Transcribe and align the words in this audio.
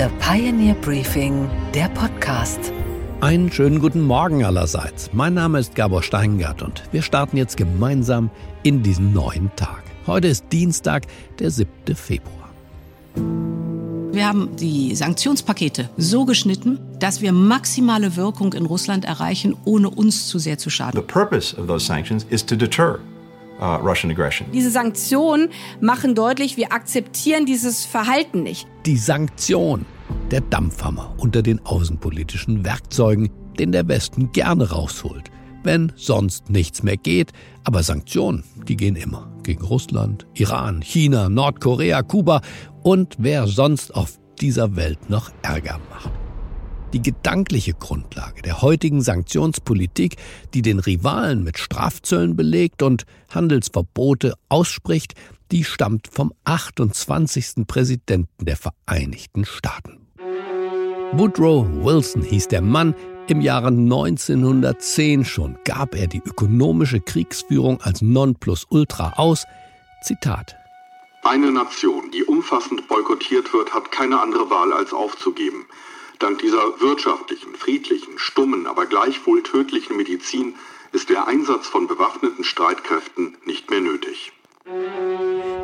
The 0.00 0.06
Pioneer 0.18 0.72
Briefing, 0.76 1.46
der 1.74 1.90
Podcast. 1.90 2.72
Einen 3.20 3.52
schönen 3.52 3.80
guten 3.80 4.00
Morgen 4.00 4.42
allerseits. 4.46 5.10
Mein 5.12 5.34
Name 5.34 5.58
ist 5.58 5.74
Gabor 5.74 6.02
Steingart 6.02 6.62
und 6.62 6.84
wir 6.90 7.02
starten 7.02 7.36
jetzt 7.36 7.58
gemeinsam 7.58 8.30
in 8.62 8.82
diesen 8.82 9.12
neuen 9.12 9.54
Tag. 9.56 9.82
Heute 10.06 10.28
ist 10.28 10.46
Dienstag, 10.52 11.02
der 11.38 11.50
7. 11.50 11.68
Februar. 11.94 12.48
Wir 13.14 14.26
haben 14.26 14.56
die 14.56 14.94
Sanktionspakete 14.94 15.90
so 15.98 16.24
geschnitten, 16.24 16.78
dass 16.98 17.20
wir 17.20 17.32
maximale 17.32 18.16
Wirkung 18.16 18.54
in 18.54 18.64
Russland 18.64 19.04
erreichen, 19.04 19.54
ohne 19.66 19.90
uns 19.90 20.28
zu 20.28 20.38
sehr 20.38 20.56
zu 20.56 20.70
schaden. 20.70 20.98
The 20.98 21.06
purpose 21.06 21.54
of 21.54 21.66
those 21.66 21.84
sanctions 21.84 22.24
is 22.30 22.42
to 22.46 22.56
deter 22.56 23.00
uh, 23.60 23.76
Russian 23.76 24.10
aggression. 24.10 24.48
Diese 24.52 24.70
Sanktionen 24.70 25.50
machen 25.80 26.14
deutlich, 26.14 26.56
wir 26.56 26.72
akzeptieren 26.72 27.46
dieses 27.46 27.84
Verhalten 27.84 28.42
nicht. 28.42 28.66
Die 28.86 28.96
Sanktion, 28.96 29.84
der 30.30 30.40
Dampfhammer 30.40 31.14
unter 31.18 31.42
den 31.42 31.64
außenpolitischen 31.64 32.64
Werkzeugen, 32.64 33.30
den 33.58 33.72
der 33.72 33.86
Westen 33.88 34.32
gerne 34.32 34.70
rausholt, 34.70 35.30
wenn 35.62 35.92
sonst 35.96 36.50
nichts 36.50 36.82
mehr 36.82 36.96
geht. 36.96 37.32
Aber 37.64 37.82
Sanktionen, 37.82 38.44
die 38.66 38.76
gehen 38.76 38.96
immer 38.96 39.30
gegen 39.42 39.64
Russland, 39.64 40.26
Iran, 40.34 40.82
China, 40.82 41.28
Nordkorea, 41.28 42.02
Kuba 42.02 42.40
und 42.82 43.16
wer 43.18 43.46
sonst 43.46 43.94
auf 43.94 44.18
dieser 44.40 44.76
Welt 44.76 45.10
noch 45.10 45.30
Ärger 45.42 45.78
macht. 45.90 46.10
Die 46.92 47.02
gedankliche 47.02 47.74
Grundlage 47.74 48.42
der 48.42 48.62
heutigen 48.62 49.00
Sanktionspolitik, 49.00 50.16
die 50.54 50.62
den 50.62 50.80
Rivalen 50.80 51.44
mit 51.44 51.58
Strafzöllen 51.58 52.34
belegt 52.34 52.82
und 52.82 53.04
Handelsverbote 53.32 54.34
ausspricht, 54.48 55.14
die 55.52 55.64
stammt 55.64 56.08
vom 56.08 56.32
28. 56.44 57.66
Präsidenten 57.66 58.44
der 58.44 58.56
Vereinigten 58.56 59.44
Staaten. 59.44 59.98
Woodrow 61.12 61.66
Wilson 61.84 62.22
hieß 62.22 62.48
der 62.48 62.62
Mann, 62.62 62.94
im 63.28 63.40
Jahre 63.40 63.68
1910 63.68 65.24
schon 65.24 65.56
gab 65.64 65.94
er 65.94 66.08
die 66.08 66.22
ökonomische 66.24 67.00
Kriegsführung 67.00 67.80
als 67.80 68.02
Nonplusultra 68.02 69.14
aus. 69.16 69.46
Zitat. 70.02 70.56
Eine 71.22 71.52
Nation, 71.52 72.10
die 72.12 72.24
umfassend 72.24 72.88
boykottiert 72.88 73.52
wird, 73.52 73.72
hat 73.72 73.92
keine 73.92 74.20
andere 74.20 74.50
Wahl 74.50 74.72
als 74.72 74.92
aufzugeben. 74.92 75.66
Dank 76.20 76.38
dieser 76.40 76.58
wirtschaftlichen, 76.80 77.54
friedlichen, 77.54 78.18
stummen, 78.18 78.66
aber 78.66 78.84
gleichwohl 78.84 79.42
tödlichen 79.42 79.96
Medizin 79.96 80.54
ist 80.92 81.08
der 81.08 81.26
Einsatz 81.26 81.66
von 81.66 81.86
bewaffneten 81.86 82.44
Streitkräften 82.44 83.38
nicht 83.46 83.70
mehr 83.70 83.80
nötig. 83.80 84.30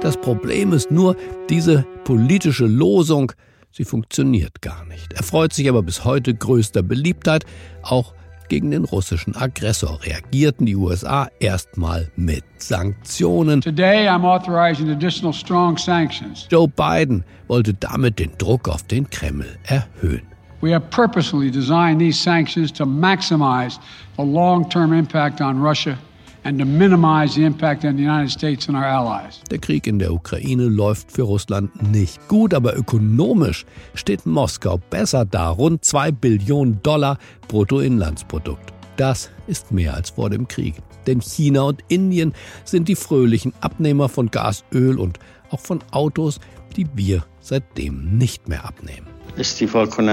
Das 0.01 0.17
Problem 0.17 0.73
ist 0.73 0.91
nur, 0.91 1.15
diese 1.51 1.87
politische 2.05 2.65
Losung, 2.65 3.33
sie 3.71 3.85
funktioniert 3.85 4.63
gar 4.63 4.87
nicht. 4.87 5.13
Er 5.13 5.23
freut 5.25 5.53
sich 5.53 5.69
aber 5.69 5.83
bis 5.83 6.07
heute 6.07 6.35
größter 6.35 6.83
Beliebtheit. 6.83 7.45
Auch 7.83 8.15
gegen 8.49 8.71
den 8.71 8.85
russischen 8.85 9.37
Aggressor 9.37 10.01
reagierten 10.05 10.65
die 10.65 10.77
USA 10.77 11.29
erstmal 11.39 12.11
mit 12.17 12.45
Sanktionen. 12.57 13.61
Today 13.61 14.09
I'm 14.09 14.25
authorizing 14.25 14.89
additional 14.89 15.35
strong 15.35 15.77
sanctions. 15.77 16.47
Joe 16.51 16.67
Biden 16.67 17.25
wollte 17.47 17.75
damit 17.75 18.19
den 18.19 18.31
Druck 18.39 18.71
auf 18.71 18.85
den 18.85 19.11
Kreml 19.11 19.59
erhöhen. 19.65 20.36
We 20.63 20.73
have 20.73 20.91
purposely 20.91 21.51
designed 21.51 22.01
these 22.01 22.19
sanctions 22.19 22.73
to 22.73 22.87
maximize 22.87 23.79
the 24.17 24.23
long 24.23 24.69
term 24.69 24.93
impact 24.93 25.41
on 25.41 25.61
Russia 25.61 25.99
and 26.45 26.59
to 26.59 26.65
minimize 26.65 27.35
the 27.35 27.45
impact 27.45 27.85
on 27.85 27.97
the 27.97 28.03
United 28.03 28.31
States 28.31 28.69
and 28.69 28.77
our 28.77 28.85
allies. 28.85 29.41
Der 29.51 29.59
Krieg 29.59 29.87
in 29.87 29.99
der 29.99 30.13
Ukraine 30.13 30.69
läuft 30.69 31.13
für 31.13 31.23
Russland 31.23 31.71
nicht 31.91 32.27
gut, 32.29 32.55
aber 32.55 32.77
ökonomisch 32.77 33.67
steht 33.95 34.25
Moskau 34.25 34.79
besser 34.91 35.25
da. 35.25 35.51
Rund 35.51 35.85
2 35.85 36.13
Billionen 36.13 36.81
Dollar 36.83 37.19
Bruttoinlandsprodukt. 37.49 38.73
Das 38.97 39.29
ist 39.47 39.73
mehr 39.73 39.95
als 39.95 40.11
vor 40.11 40.31
dem 40.31 40.49
Krieg. 40.49 40.77
Denn 41.07 41.21
China 41.21 41.63
und 41.63 41.85
Indien 41.89 42.33
sind 42.65 42.89
die 42.89 42.97
fröhlichen 42.97 43.53
Abnehmer 43.61 44.09
von 44.09 44.31
Gas, 44.31 44.65
Öl 44.73 44.99
und 44.99 45.19
auch 45.51 45.61
von 45.61 45.81
Autos, 45.91 46.41
die 46.77 46.87
wir 46.95 47.25
seitdem 47.41 48.17
nicht 48.17 48.49
mehr 48.49 48.65
abnehmen. 48.65 49.07
Ist 49.37 49.61
die 49.61 49.67
vollkommen 49.67 50.09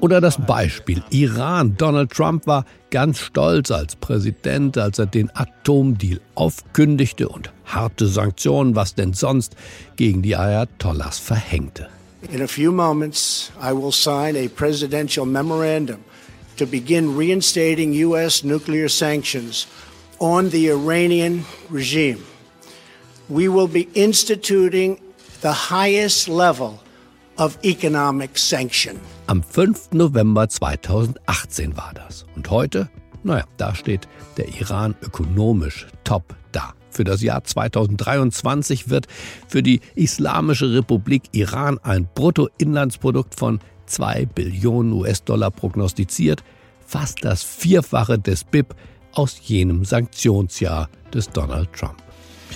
oder 0.00 0.20
das 0.20 0.36
Beispiel 0.46 1.02
Iran. 1.10 1.76
Donald 1.76 2.10
Trump 2.10 2.46
war 2.46 2.64
ganz 2.90 3.18
stolz 3.18 3.70
als 3.70 3.96
Präsident, 3.96 4.78
als 4.78 4.98
er 4.98 5.06
den 5.06 5.30
Atomdeal 5.34 6.20
aufkündigte 6.34 7.28
und 7.28 7.52
harte 7.66 8.06
Sanktionen, 8.08 8.74
was 8.74 8.94
denn 8.94 9.12
sonst, 9.12 9.54
gegen 9.96 10.22
die 10.22 10.36
Ayatollahs 10.36 11.18
verhängte. 11.18 11.88
In 12.32 12.42
a 12.42 12.48
few 12.48 12.72
moments 12.72 13.52
I 13.62 13.72
will 13.72 13.92
sign 13.92 14.36
a 14.36 14.48
presidential 14.48 15.26
memorandum 15.26 15.98
to 16.56 16.66
begin 16.66 17.16
reinstating 17.16 17.92
US 18.06 18.42
nuclear 18.42 18.88
sanctions 18.88 19.68
on 20.18 20.50
the 20.50 20.68
Iranian 20.70 21.44
regime. 21.70 22.18
We 23.28 23.48
will 23.48 23.68
be 23.68 23.88
instituting 23.94 24.98
the 25.42 25.52
highest 25.70 26.28
level 26.28 26.80
of 27.38 27.58
economic 27.62 28.38
sanction. 28.38 28.96
Am 29.26 29.42
5. 29.42 29.92
November 29.92 30.48
2018 30.48 31.76
war 31.76 31.92
das. 31.94 32.26
Und 32.34 32.50
heute, 32.50 32.88
naja, 33.22 33.44
da 33.56 33.74
steht 33.74 34.08
der 34.36 34.48
Iran 34.60 34.94
ökonomisch 35.02 35.86
top 36.04 36.34
da. 36.52 36.74
Für 36.90 37.04
das 37.04 37.22
Jahr 37.22 37.44
2023 37.44 38.88
wird 38.88 39.06
für 39.48 39.62
die 39.62 39.80
Islamische 39.94 40.72
Republik 40.72 41.24
Iran 41.32 41.78
ein 41.82 42.08
Bruttoinlandsprodukt 42.14 43.34
von 43.34 43.60
2 43.86 44.26
Billionen 44.26 44.92
US-Dollar 44.92 45.50
prognostiziert, 45.50 46.42
fast 46.86 47.24
das 47.24 47.42
Vierfache 47.42 48.18
des 48.18 48.44
BIP 48.44 48.74
aus 49.12 49.38
jenem 49.42 49.84
Sanktionsjahr 49.84 50.88
des 51.12 51.28
Donald 51.30 51.72
Trump. 51.72 52.05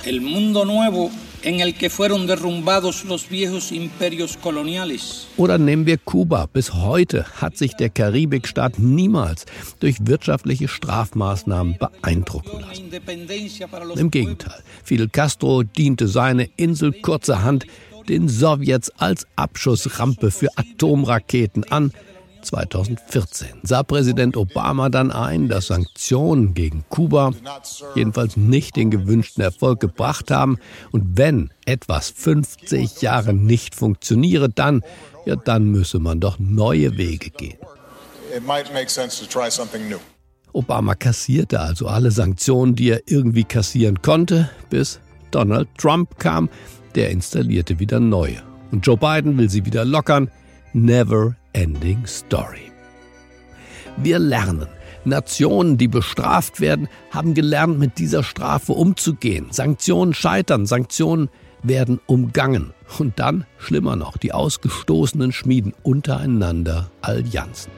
El 0.05 0.21
mundo 0.21 0.65
nuevo 0.65 1.11
en 1.43 1.61
el 1.61 1.75
que 1.75 1.91
fueron 1.91 2.27
derrumbados 2.27 3.05
los 3.05 3.29
viejos 3.29 3.73
imperios 3.73 4.37
coloniales. 4.37 5.27
Oder 5.37 5.59
nehmen 5.59 5.87
wir 5.87 5.99
Kuba. 5.99 6.47
Bis 6.47 6.75
heute 6.75 7.25
hat 7.41 7.57
sich 7.57 7.75
der 7.75 7.91
Karibikstaat 7.91 8.79
niemals 8.79 9.47
durch 9.81 9.97
wirtschaftliche 10.01 10.69
Strafmaßnahmen 10.69 11.79
beeindrucken 11.79 12.61
lassen. 12.61 12.91
Im 13.99 14.11
Gegenteil, 14.11 14.63
Fidel 14.85 15.09
Castro 15.09 15.63
diente 15.63 16.09
seine 16.09 16.49
Insel 16.57 16.93
kurzerhand 16.93 17.67
den 18.09 18.29
Sowjets 18.29 18.91
als 18.99 19.27
Abschussrampe 19.37 20.31
für 20.31 20.49
Atomraketen 20.57 21.65
an. 21.71 21.93
2014 22.43 23.49
sah 23.63 23.83
Präsident 23.83 24.37
Obama 24.37 24.89
dann 24.89 25.11
ein, 25.11 25.49
dass 25.49 25.69
Sanktionen 25.69 26.55
gegen 26.55 26.85
Kuba 26.89 27.33
jedenfalls 27.95 28.37
nicht 28.37 28.77
den 28.77 28.91
gewünschten 28.91 29.43
Erfolg 29.43 29.81
gebracht 29.81 30.31
haben. 30.31 30.59
Und 30.91 31.17
wenn 31.17 31.51
etwas 31.67 32.11
50 32.11 33.03
Jahre 33.03 33.33
nicht 33.33 33.75
funktioniere, 33.75 34.49
dann, 34.49 34.83
ja, 35.27 35.37
dann 35.37 35.71
müsse 35.71 35.99
man 35.99 36.21
doch 36.21 36.39
neue 36.39 36.97
Wege 36.97 37.31
gehen. 37.31 37.59
Obama 40.53 40.95
kassierte 40.95 41.61
also 41.61 41.87
alle 41.87 42.11
Sanktionen, 42.11 42.75
die 42.75 42.91
er 42.91 43.03
irgendwie 43.07 43.45
kassieren 43.45 44.03
konnte, 44.03 44.51
bis 44.69 45.01
Donald 45.31 45.69
Trump 45.79 46.19
kam, 46.19 46.49
der 46.95 47.11
installierte 47.11 47.79
wieder 47.79 48.01
neue. 48.01 48.43
Und 48.73 48.87
Joe 48.87 48.97
Biden 48.97 49.39
will 49.39 49.51
sie 49.51 49.65
wieder 49.65 49.85
lockern. 49.85 50.31
Never 50.73 51.37
Ending 51.53 52.07
Story. 52.07 52.73
Wir 53.97 54.19
lernen. 54.19 54.69
Nationen, 55.05 55.79
die 55.79 55.89
bestraft 55.89 56.61
werden, 56.61 56.89
haben 57.11 57.35
gelernt, 57.35 57.79
mit 57.79 57.99
dieser 57.99 58.23
Strafe 58.23 58.73
umzugehen. 58.73 59.47
Sanktionen 59.51 60.13
scheitern, 60.13 60.67
Sanktionen 60.67 61.31
werden 61.63 62.01
umgangen. 62.07 62.73
Und 62.99 63.19
dann, 63.19 63.47
schlimmer 63.59 63.97
noch, 63.97 64.17
die 64.17 64.33
Ausgestoßenen 64.33 65.33
schmieden 65.33 65.75
untereinander 65.83 66.91
Allianzen. 67.01 67.73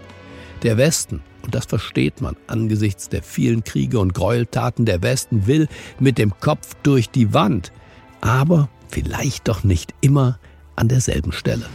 Der 0.62 0.76
Westen, 0.76 1.22
und 1.42 1.54
das 1.54 1.66
versteht 1.66 2.20
man 2.20 2.36
angesichts 2.46 3.08
der 3.08 3.22
vielen 3.22 3.64
Kriege 3.64 3.98
und 3.98 4.14
Gräueltaten, 4.14 4.84
der 4.84 5.02
Westen 5.02 5.46
will 5.46 5.69
mit 5.98 6.19
dem 6.19 6.32
Kopf 6.40 6.74
durch 6.82 7.10
die 7.10 7.34
Wand, 7.34 7.72
aber 8.20 8.69
vielleicht 8.88 9.48
doch 9.48 9.64
nicht 9.64 9.94
immer 10.00 10.38
an 10.76 10.88
derselben 10.88 11.32
Stelle. 11.32 11.66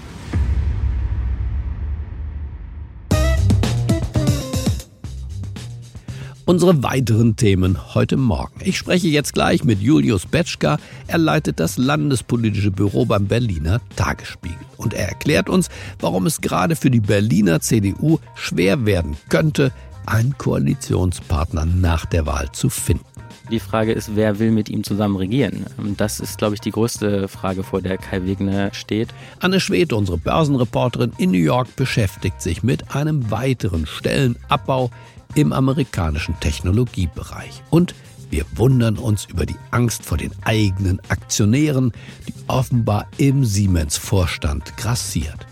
Unsere 6.47 6.81
weiteren 6.81 7.35
Themen 7.35 7.94
heute 7.94 8.15
Morgen. 8.15 8.61
Ich 8.63 8.77
spreche 8.77 9.09
jetzt 9.09 9.33
gleich 9.33 9.65
mit 9.65 9.81
Julius 9.81 10.25
Betschka. 10.25 10.77
Er 11.07 11.17
leitet 11.17 11.59
das 11.59 11.77
Landespolitische 11.77 12.71
Büro 12.71 13.03
beim 13.03 13.27
Berliner 13.27 13.81
Tagesspiegel. 13.97 14.57
Und 14.77 14.94
er 14.94 15.09
erklärt 15.09 15.49
uns, 15.49 15.67
warum 15.99 16.25
es 16.25 16.39
gerade 16.39 16.77
für 16.77 16.89
die 16.89 17.01
Berliner 17.01 17.59
CDU 17.59 18.19
schwer 18.33 18.85
werden 18.85 19.17
könnte, 19.27 19.73
einen 20.05 20.38
Koalitionspartner 20.38 21.65
nach 21.65 22.05
der 22.05 22.25
Wahl 22.25 22.49
zu 22.53 22.69
finden. 22.69 23.03
Die 23.51 23.59
Frage 23.59 23.91
ist, 23.91 24.15
wer 24.15 24.39
will 24.39 24.51
mit 24.51 24.69
ihm 24.69 24.85
zusammen 24.85 25.17
regieren? 25.17 25.65
Das 25.97 26.21
ist, 26.21 26.38
glaube 26.38 26.55
ich, 26.55 26.61
die 26.61 26.71
größte 26.71 27.27
Frage, 27.27 27.63
vor 27.63 27.81
der 27.81 27.97
Kai 27.97 28.25
Wegner 28.25 28.73
steht. 28.73 29.09
Anne 29.41 29.59
Schwed, 29.59 29.91
unsere 29.91 30.17
Börsenreporterin 30.17 31.11
in 31.17 31.31
New 31.31 31.38
York, 31.38 31.75
beschäftigt 31.75 32.41
sich 32.41 32.63
mit 32.63 32.95
einem 32.95 33.31
weiteren 33.31 33.85
Stellenabbau 33.85 34.91
im 35.37 35.53
amerikanischen 35.53 36.39
Technologiebereich. 36.39 37.61
Und 37.69 37.93
wir 38.31 38.43
wundern 38.55 38.97
uns 38.97 39.25
über 39.25 39.45
die 39.45 39.55
Angst 39.71 40.03
vor 40.03 40.17
den 40.17 40.31
eigenen 40.43 40.99
Aktionären, 41.09 41.93
die 42.27 42.33
offenbar 42.47 43.07
im 43.17 43.45
Siemens-Vorstand 43.45 44.75
grassiert. 44.77 45.45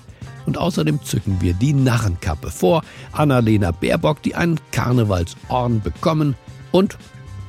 Und 0.48 0.58
außerdem 0.58 1.04
zücken 1.04 1.38
wir 1.40 1.54
die 1.54 1.74
Narrenkappe 1.74 2.50
vor 2.50 2.84
Annalena 3.12 3.72
Baerbock, 3.72 4.22
die 4.24 4.36
einen 4.36 4.60
Karnevalsorden 4.72 5.82
bekommen 5.82 6.36
und 6.72 6.98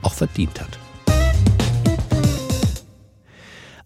auch 0.02 0.14
verdient 0.14 0.60
hat. 0.60 0.78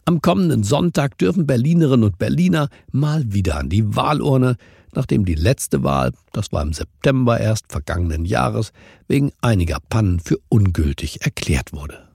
Am 0.05 0.21
kommenden 0.21 0.65
Sonntag 0.65 1.19
dürfen 1.19 1.47
Berlinerinnen 1.47 2.05
und 2.05 2.19
Berliner 2.19 2.69
mal 2.91 3.33
wieder 3.33 3.59
an 3.59 3.69
die 3.69 3.95
Wahlurne, 3.95 4.57
nachdem 4.95 5.25
die 5.25 5.35
letzte 5.35 5.83
Wahl, 5.83 6.13
das 6.33 6.53
war 6.53 6.63
im 6.63 6.73
September 6.73 7.41
erst 7.41 7.71
vergangenen 7.71 8.25
Jahres, 8.25 8.73
wegen 9.09 9.33
einiger 9.41 9.79
Pannen 9.89 10.21
für 10.21 10.39
ungültig 10.49 11.23
erklärt 11.23 11.73
wurde. 11.73 12.11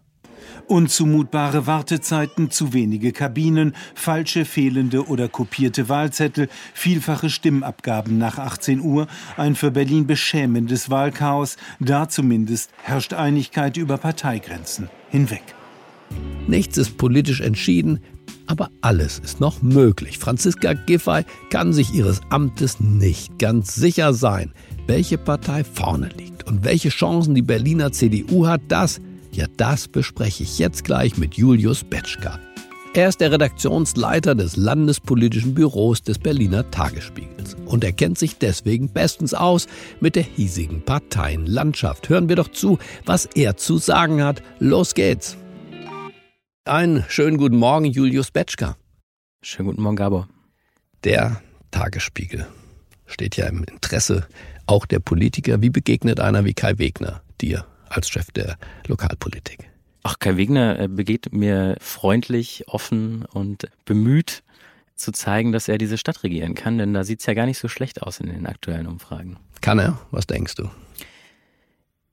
Unzumutbare 0.67 1.67
Wartezeiten, 1.67 2.49
zu 2.49 2.73
wenige 2.73 3.11
Kabinen, 3.11 3.75
falsche, 3.93 4.45
fehlende 4.45 5.07
oder 5.07 5.27
kopierte 5.27 5.89
Wahlzettel, 5.89 6.49
vielfache 6.73 7.29
Stimmabgaben 7.29 8.17
nach 8.17 8.39
18 8.39 8.81
Uhr, 8.81 9.07
ein 9.37 9.55
für 9.55 9.69
Berlin 9.69 10.07
beschämendes 10.07 10.89
Wahlchaos, 10.89 11.57
da 11.79 12.09
zumindest 12.09 12.71
herrscht 12.81 13.13
Einigkeit 13.13 13.77
über 13.77 13.97
Parteigrenzen 13.97 14.89
hinweg. 15.09 15.43
Nichts 16.47 16.77
ist 16.77 16.97
politisch 16.97 17.41
entschieden, 17.41 17.99
aber 18.47 18.69
alles 18.81 19.19
ist 19.19 19.39
noch 19.39 19.61
möglich. 19.61 20.17
Franziska 20.17 20.73
Giffey 20.73 21.23
kann 21.49 21.73
sich 21.73 21.93
ihres 21.93 22.21
Amtes 22.29 22.79
nicht 22.79 23.39
ganz 23.39 23.75
sicher 23.75 24.13
sein, 24.13 24.53
welche 24.87 25.17
Partei 25.17 25.63
vorne 25.63 26.09
liegt 26.17 26.47
und 26.47 26.63
welche 26.63 26.89
Chancen 26.89 27.35
die 27.35 27.41
Berliner 27.41 27.91
CDU 27.91 28.47
hat, 28.47 28.61
das 28.67 28.99
ja, 29.35 29.47
das 29.57 29.89
bespreche 29.89 30.43
ich 30.43 30.59
jetzt 30.59 30.85
gleich 30.85 31.17
mit 31.17 31.35
Julius 31.35 31.83
Betschka. 31.83 32.39
Er 32.93 33.09
ist 33.09 33.19
der 33.19 33.33
Redaktionsleiter 33.33 34.35
des 34.35 34.55
Landespolitischen 34.55 35.53
Büros 35.53 36.01
des 36.01 36.17
Berliner 36.17 36.71
Tagesspiegels 36.71 37.57
und 37.65 37.83
er 37.83 37.91
kennt 37.91 38.17
sich 38.17 38.37
deswegen 38.37 38.87
bestens 38.87 39.33
aus 39.33 39.67
mit 39.99 40.15
der 40.15 40.23
hiesigen 40.23 40.81
Parteienlandschaft. 40.81 42.07
Hören 42.07 42.29
wir 42.29 42.37
doch 42.37 42.47
zu, 42.47 42.79
was 43.05 43.25
er 43.25 43.57
zu 43.57 43.77
sagen 43.77 44.23
hat. 44.23 44.41
Los 44.59 44.93
geht's. 44.93 45.35
Einen 46.67 47.05
schönen 47.09 47.37
guten 47.37 47.57
Morgen, 47.57 47.85
Julius 47.85 48.31
Betschka. 48.31 48.75
Schönen 49.43 49.67
guten 49.67 49.83
Morgen, 49.83 49.97
Gabor. 49.97 50.27
Der 51.03 51.39
Tagesspiegel 51.69 52.47
steht 53.05 53.37
ja 53.37 53.45
im 53.45 53.63
Interesse 53.65 54.25
auch 54.65 54.87
der 54.87 54.97
Politiker. 54.97 55.61
Wie 55.61 55.69
begegnet 55.69 56.19
einer 56.19 56.43
wie 56.43 56.55
Kai 56.55 56.79
Wegner 56.79 57.21
dir 57.39 57.67
als 57.87 58.09
Chef 58.09 58.31
der 58.31 58.57
Lokalpolitik? 58.87 59.69
Ach, 60.01 60.17
Kai 60.17 60.37
Wegner 60.37 60.79
äh, 60.79 60.87
begeht 60.87 61.31
mir 61.33 61.75
freundlich, 61.79 62.63
offen 62.67 63.25
und 63.25 63.67
bemüht 63.85 64.41
zu 64.95 65.11
zeigen, 65.11 65.51
dass 65.51 65.67
er 65.67 65.77
diese 65.77 65.99
Stadt 65.99 66.23
regieren 66.23 66.55
kann, 66.55 66.79
denn 66.79 66.95
da 66.95 67.03
sieht 67.03 67.19
es 67.19 67.27
ja 67.27 67.35
gar 67.35 67.45
nicht 67.45 67.59
so 67.59 67.67
schlecht 67.67 68.01
aus 68.01 68.19
in 68.19 68.25
den 68.25 68.47
aktuellen 68.47 68.87
Umfragen. 68.87 69.37
Kann 69.61 69.77
er? 69.77 69.99
Was 70.09 70.25
denkst 70.25 70.55
du? 70.55 70.71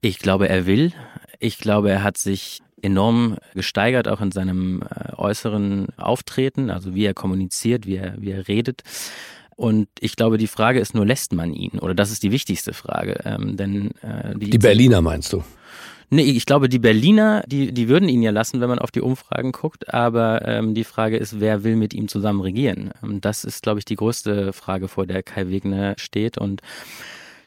Ich 0.02 0.18
glaube, 0.18 0.50
er 0.50 0.66
will. 0.66 0.92
Ich 1.38 1.56
glaube, 1.56 1.90
er 1.90 2.02
hat 2.02 2.18
sich 2.18 2.60
enorm 2.82 3.36
gesteigert, 3.54 4.08
auch 4.08 4.20
in 4.20 4.32
seinem 4.32 4.82
äh, 4.82 5.14
äußeren 5.16 5.88
Auftreten, 5.96 6.70
also 6.70 6.94
wie 6.94 7.04
er 7.04 7.14
kommuniziert, 7.14 7.86
wie 7.86 7.96
er, 7.96 8.14
wie 8.18 8.32
er 8.32 8.48
redet. 8.48 8.82
Und 9.56 9.88
ich 10.00 10.16
glaube, 10.16 10.38
die 10.38 10.46
Frage 10.46 10.80
ist 10.80 10.94
nur, 10.94 11.06
lässt 11.06 11.32
man 11.32 11.52
ihn? 11.52 11.78
Oder 11.78 11.94
das 11.94 12.10
ist 12.10 12.22
die 12.22 12.32
wichtigste 12.32 12.72
Frage. 12.72 13.20
Ähm, 13.24 13.56
denn 13.56 13.90
äh, 14.02 14.36
die, 14.36 14.50
die 14.50 14.58
Berliner 14.58 15.00
meinst 15.00 15.32
du? 15.32 15.44
Nee, 16.10 16.24
ich 16.24 16.44
glaube, 16.44 16.68
die 16.68 16.78
Berliner, 16.78 17.42
die, 17.46 17.72
die 17.72 17.88
würden 17.88 18.08
ihn 18.08 18.22
ja 18.22 18.32
lassen, 18.32 18.60
wenn 18.60 18.68
man 18.68 18.78
auf 18.78 18.90
die 18.90 19.00
Umfragen 19.00 19.52
guckt. 19.52 19.94
Aber 19.94 20.46
ähm, 20.46 20.74
die 20.74 20.84
Frage 20.84 21.16
ist, 21.16 21.40
wer 21.40 21.64
will 21.64 21.76
mit 21.76 21.94
ihm 21.94 22.08
zusammen 22.08 22.40
regieren? 22.40 22.90
Und 23.00 23.24
das 23.24 23.44
ist, 23.44 23.62
glaube 23.62 23.78
ich, 23.78 23.84
die 23.84 23.96
größte 23.96 24.52
Frage, 24.52 24.88
vor 24.88 25.06
der 25.06 25.22
Kai 25.22 25.48
Wegner 25.48 25.94
steht. 25.96 26.36
Und 26.38 26.60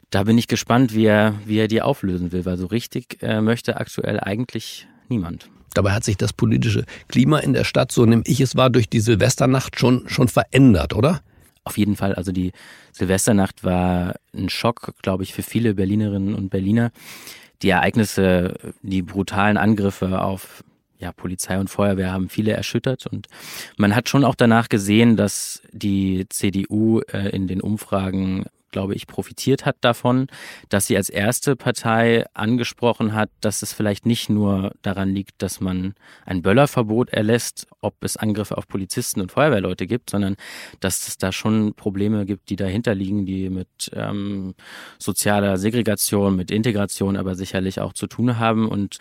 da 0.10 0.24
bin 0.24 0.38
ich 0.38 0.48
gespannt, 0.48 0.96
wie 0.96 1.06
er, 1.06 1.36
wie 1.46 1.60
er 1.60 1.68
die 1.68 1.82
auflösen 1.82 2.32
will, 2.32 2.46
weil 2.46 2.58
so 2.58 2.68
richtig 2.68 3.22
äh, 3.22 3.42
möchte 3.42 3.78
aktuell 3.78 4.20
eigentlich 4.20 4.88
niemand. 5.10 5.50
Dabei 5.74 5.92
hat 5.92 6.04
sich 6.04 6.18
das 6.18 6.32
politische 6.32 6.86
Klima 7.08 7.40
in 7.40 7.54
der 7.54 7.66
Stadt, 7.66 7.92
so 7.92 8.06
nehme 8.06 8.24
ich 8.26 8.40
es 8.40 8.56
wahr, 8.56 8.70
durch 8.70 8.90
die 8.90 9.02
Silvesternacht 9.02 9.78
schon, 9.80 10.08
schon 10.08 10.30
verändert, 10.30 10.94
oder? 10.94 11.22
Auf 11.66 11.78
jeden 11.78 11.96
Fall. 11.96 12.14
Also 12.14 12.32
die 12.32 12.52
Silvesternacht 12.94 13.64
war 13.64 14.16
ein 14.34 14.50
Schock, 14.50 14.94
glaube 15.02 15.24
ich, 15.24 15.34
für 15.34 15.44
viele 15.44 15.74
Berlinerinnen 15.74 16.34
und 16.34 16.50
Berliner 16.50 16.92
die 17.62 17.70
Ereignisse, 17.70 18.54
die 18.82 19.02
brutalen 19.02 19.58
Angriffe 19.58 20.22
auf 20.22 20.64
ja, 20.98 21.12
Polizei 21.12 21.60
und 21.60 21.70
Feuerwehr 21.70 22.12
haben 22.12 22.30
viele 22.30 22.54
erschüttert 22.54 23.06
und 23.08 23.28
man 23.78 23.96
hat 23.96 24.08
schon 24.08 24.24
auch 24.24 24.36
danach 24.36 24.70
gesehen, 24.70 25.18
dass 25.18 25.62
die 25.72 26.26
CDU 26.30 27.02
äh, 27.12 27.30
in 27.30 27.48
den 27.48 27.62
Umfragen 27.62 28.46
glaube 28.76 28.94
ich, 28.94 29.08
profitiert 29.08 29.66
hat 29.66 29.78
davon, 29.80 30.28
dass 30.68 30.86
sie 30.86 30.98
als 30.98 31.10
erste 31.10 31.56
Partei 31.56 32.26
angesprochen 32.34 33.14
hat, 33.14 33.30
dass 33.40 33.62
es 33.62 33.72
vielleicht 33.72 34.06
nicht 34.06 34.30
nur 34.30 34.74
daran 34.82 35.08
liegt, 35.16 35.42
dass 35.42 35.62
man 35.62 35.94
ein 36.26 36.42
Böllerverbot 36.42 37.10
erlässt, 37.10 37.68
ob 37.80 38.04
es 38.04 38.18
Angriffe 38.18 38.58
auf 38.58 38.68
Polizisten 38.68 39.22
und 39.22 39.32
Feuerwehrleute 39.32 39.88
gibt, 39.88 40.10
sondern 40.10 40.36
dass 40.82 41.08
es 41.08 41.18
da 41.18 41.32
schon 41.32 41.74
Probleme 41.74 42.26
gibt, 42.26 42.50
die 42.50 42.58
dahinter 42.58 42.96
liegen, 42.96 43.26
die 43.26 43.50
mit 43.50 43.90
ähm, 43.94 44.56
sozialer 45.00 45.56
Segregation, 45.56 46.36
mit 46.36 46.52
Integration 46.52 47.16
aber 47.16 47.36
sicherlich 47.36 47.80
auch 47.80 47.94
zu 47.94 48.08
tun 48.08 48.40
haben. 48.40 48.68
Und 48.68 48.98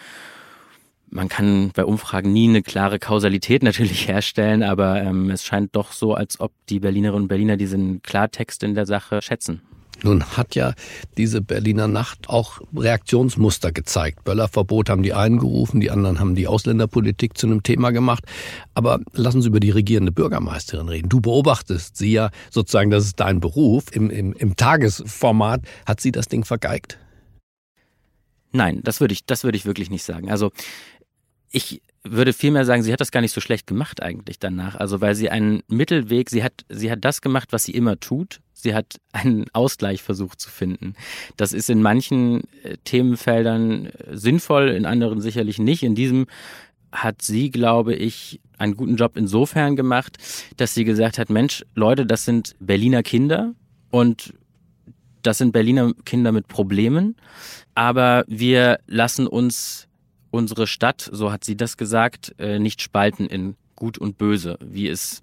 man 1.11 1.29
kann 1.29 1.71
bei 1.75 1.85
Umfragen 1.85 2.33
nie 2.33 2.49
eine 2.49 2.63
klare 2.63 2.99
Kausalität 2.99 3.63
natürlich 3.65 4.09
herstellen, 4.09 4.63
aber 4.63 5.03
ähm, 5.03 5.31
es 5.31 5.45
scheint 5.45 5.75
doch 5.77 5.93
so, 5.93 6.15
als 6.15 6.41
ob 6.41 6.53
die 6.69 6.81
Berlinerinnen 6.81 7.23
und 7.23 7.29
Berliner 7.29 7.57
diesen 7.57 8.03
Klartext 8.03 8.63
in 8.63 8.75
der 8.75 8.87
Sache 8.87 9.23
schätzen. 9.23 9.63
Nun 10.03 10.23
hat 10.37 10.55
ja 10.55 10.75
diese 11.17 11.41
Berliner 11.41 11.89
Nacht 11.89 12.29
auch 12.29 12.61
Reaktionsmuster 12.77 13.73
gezeigt. 13.73 14.25
Böllerverbot 14.25 14.91
haben 14.91 15.03
die 15.03 15.15
einen 15.15 15.39
gerufen, 15.39 15.81
die 15.81 15.91
anderen 15.91 16.21
haben 16.21 16.35
die 16.35 16.47
Ausländerpolitik 16.47 17.39
zu 17.39 17.47
einem 17.47 17.63
Thema 17.63 17.91
gemacht. 17.91 18.25
Aber 18.75 19.01
lassen 19.13 19.41
Sie 19.41 19.49
über 19.49 19.61
die 19.61 19.71
regierende 19.71 20.13
Bürgermeisterin 20.13 20.89
reden. 20.89 21.09
Du 21.09 21.21
beobachtest 21.21 21.97
sie 21.97 22.13
ja 22.13 22.31
sozusagen, 22.51 22.91
das 22.91 23.05
ist 23.05 23.21
dein 23.21 23.41
Beruf. 23.41 23.85
Im, 23.93 24.11
im, 24.11 24.35
im 24.35 24.57
Tagesformat 24.57 25.63
hat 25.87 26.01
sie 26.01 26.13
das 26.13 26.29
Ding 26.29 26.45
vergeigt? 26.45 26.99
Nein, 28.53 28.81
das 28.85 29.01
würde 29.01 29.13
ich, 29.13 29.25
das 29.25 29.43
würde 29.43 29.57
ich 29.57 29.67
wirklich 29.67 29.91
nicht 29.91 30.05
sagen. 30.05 30.31
Also 30.31 30.53
ich 31.55 31.83
würde 32.03 32.33
vielmehr 32.33 32.65
sagen, 32.65 32.83
sie 32.83 32.93
hat 32.93 33.01
das 33.01 33.13
gar 33.13 33.21
nicht 33.21 33.33
so 33.33 33.41
schlecht 33.41 33.67
gemacht 33.67 34.03
eigentlich 34.03 34.41
danach. 34.41 34.75
Also 34.75 35.01
weil 35.01 35.15
sie 35.15 35.31
einen 35.31 35.63
Mittelweg, 35.69 36.29
sie 36.29 36.43
hat, 36.43 36.65
sie 36.69 36.91
hat 36.91 37.05
das 37.05 37.23
gemacht, 37.23 37.53
was 37.53 37.65
sie 37.65 37.73
immer 37.73 37.99
tut. 38.01 38.41
Sie 38.53 38.75
hat 38.75 38.97
einen 39.13 39.47
Ausgleich 39.53 40.03
versucht 40.03 40.41
zu 40.41 40.51
finden. 40.51 40.95
Das 41.37 41.53
ist 41.53 41.71
in 41.71 41.81
manchen 41.81 42.43
äh, 42.65 42.77
Themenfeldern 42.85 43.87
äh, 43.87 44.17
sinnvoll, 44.17 44.71
in 44.71 44.85
anderen 44.85 45.21
sicherlich 45.21 45.59
nicht. 45.61 45.85
In 45.85 45.95
diesem 45.95 46.27
hat 46.91 47.23
sie, 47.23 47.51
glaube 47.51 47.95
ich, 47.95 48.41
einen 48.59 48.77
guten 48.77 48.97
Job 48.97 49.17
insofern 49.17 49.77
gemacht, 49.77 50.19
dass 50.57 50.75
sie 50.75 50.85
gesagt 50.85 51.19
hat, 51.19 51.31
Mensch, 51.31 51.65
Leute, 51.75 52.05
das 52.05 52.25
sind 52.25 52.57
Berliner 52.59 53.03
Kinder 53.03 53.55
und 53.91 54.35
das 55.23 55.39
sind 55.39 55.53
Berliner 55.53 55.93
Kinder 56.05 56.33
mit 56.33 56.49
Problemen, 56.49 57.17
aber 57.75 58.25
wir 58.29 58.79
lassen 58.87 59.27
uns 59.27 59.89
unsere 60.35 60.67
Stadt, 60.67 61.09
so 61.13 61.33
hat 61.33 61.45
sie 61.45 61.57
das 61.57 61.77
gesagt, 61.77 62.35
äh, 62.39 62.59
nicht 62.59 62.83
spalten 62.83 63.27
in 63.27 63.57
Gut 63.77 63.99
und 63.99 64.19
Böse, 64.19 64.59
wie 64.61 64.89
es 64.89 65.23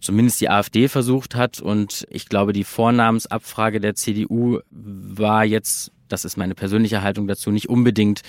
zumindest 0.00 0.40
die 0.40 0.50
AfD 0.50 0.88
versucht 0.88 1.34
hat. 1.34 1.60
Und 1.60 2.06
ich 2.10 2.28
glaube, 2.28 2.52
die 2.52 2.64
Vornamensabfrage 2.64 3.80
der 3.80 3.94
CDU 3.94 4.60
war 4.70 5.44
jetzt, 5.44 5.90
das 6.08 6.24
ist 6.24 6.36
meine 6.36 6.54
persönliche 6.54 7.02
Haltung 7.02 7.26
dazu, 7.26 7.50
nicht 7.50 7.68
unbedingt 7.68 8.22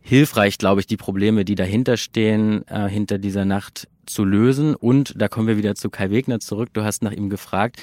hilfreich, 0.00 0.58
glaube 0.58 0.80
ich, 0.80 0.86
die 0.86 0.96
Probleme, 0.96 1.44
die 1.44 1.54
dahinter 1.54 1.96
stehen, 1.96 2.66
äh, 2.68 2.88
hinter 2.88 3.18
dieser 3.18 3.44
Nacht 3.44 3.88
zu 4.06 4.24
lösen. 4.24 4.74
Und 4.74 5.14
da 5.16 5.28
kommen 5.28 5.46
wir 5.46 5.56
wieder 5.56 5.74
zu 5.74 5.88
Kai 5.88 6.10
Wegner 6.10 6.40
zurück. 6.40 6.70
Du 6.72 6.84
hast 6.84 7.02
nach 7.02 7.12
ihm 7.12 7.30
gefragt. 7.30 7.80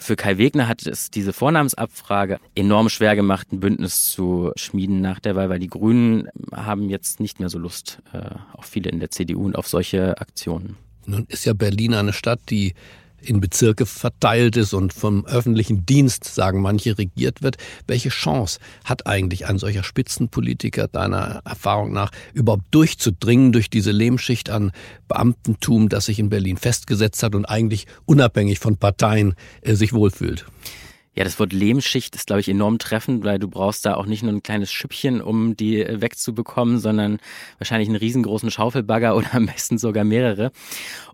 Für 0.00 0.14
Kai 0.14 0.38
Wegner 0.38 0.68
hat 0.68 0.86
es 0.86 1.10
diese 1.10 1.32
Vornamensabfrage 1.32 2.38
enorm 2.54 2.88
schwer 2.88 3.16
gemacht, 3.16 3.52
ein 3.52 3.58
Bündnis 3.58 4.10
zu 4.10 4.52
schmieden 4.54 5.00
nach 5.00 5.18
der 5.18 5.34
Wahl, 5.34 5.50
weil 5.50 5.58
die 5.58 5.66
Grünen 5.66 6.28
haben 6.54 6.88
jetzt 6.88 7.18
nicht 7.18 7.40
mehr 7.40 7.48
so 7.48 7.58
Lust, 7.58 8.00
äh, 8.12 8.30
auch 8.56 8.64
viele 8.64 8.90
in 8.90 9.00
der 9.00 9.10
CDU 9.10 9.44
und 9.44 9.56
auf 9.56 9.66
solche 9.66 10.20
Aktionen. 10.20 10.76
Nun 11.04 11.26
ist 11.28 11.44
ja 11.46 11.52
Berlin 11.52 11.94
eine 11.94 12.12
Stadt, 12.12 12.40
die 12.48 12.74
in 13.20 13.40
Bezirke 13.40 13.86
verteilt 13.86 14.56
ist 14.56 14.72
und 14.72 14.92
vom 14.92 15.26
öffentlichen 15.26 15.84
Dienst, 15.84 16.24
sagen 16.24 16.62
manche, 16.62 16.96
regiert 16.96 17.42
wird. 17.42 17.56
Welche 17.86 18.08
Chance 18.10 18.58
hat 18.84 19.06
eigentlich 19.06 19.46
ein 19.46 19.58
solcher 19.58 19.82
Spitzenpolitiker 19.82 20.88
deiner 20.88 21.42
Erfahrung 21.44 21.92
nach 21.92 22.10
überhaupt 22.32 22.66
durchzudringen 22.70 23.52
durch 23.52 23.70
diese 23.70 23.90
Lehmschicht 23.90 24.50
an 24.50 24.72
Beamtentum, 25.08 25.88
das 25.88 26.06
sich 26.06 26.18
in 26.18 26.30
Berlin 26.30 26.56
festgesetzt 26.56 27.22
hat 27.22 27.34
und 27.34 27.44
eigentlich 27.44 27.86
unabhängig 28.04 28.58
von 28.58 28.76
Parteien 28.76 29.34
äh, 29.62 29.74
sich 29.74 29.92
wohlfühlt? 29.92 30.46
Ja, 31.18 31.24
das 31.24 31.40
Wort 31.40 31.52
Lehmschicht 31.52 32.14
ist, 32.14 32.28
glaube 32.28 32.40
ich, 32.40 32.48
enorm 32.48 32.78
treffend, 32.78 33.24
weil 33.24 33.40
du 33.40 33.48
brauchst 33.48 33.84
da 33.84 33.94
auch 33.94 34.06
nicht 34.06 34.22
nur 34.22 34.32
ein 34.32 34.44
kleines 34.44 34.70
Schüppchen, 34.70 35.20
um 35.20 35.56
die 35.56 35.82
äh, 35.82 36.00
wegzubekommen, 36.00 36.78
sondern 36.78 37.18
wahrscheinlich 37.58 37.88
einen 37.88 37.96
riesengroßen 37.96 38.52
Schaufelbagger 38.52 39.16
oder 39.16 39.34
am 39.34 39.46
besten 39.46 39.78
sogar 39.78 40.04
mehrere. 40.04 40.52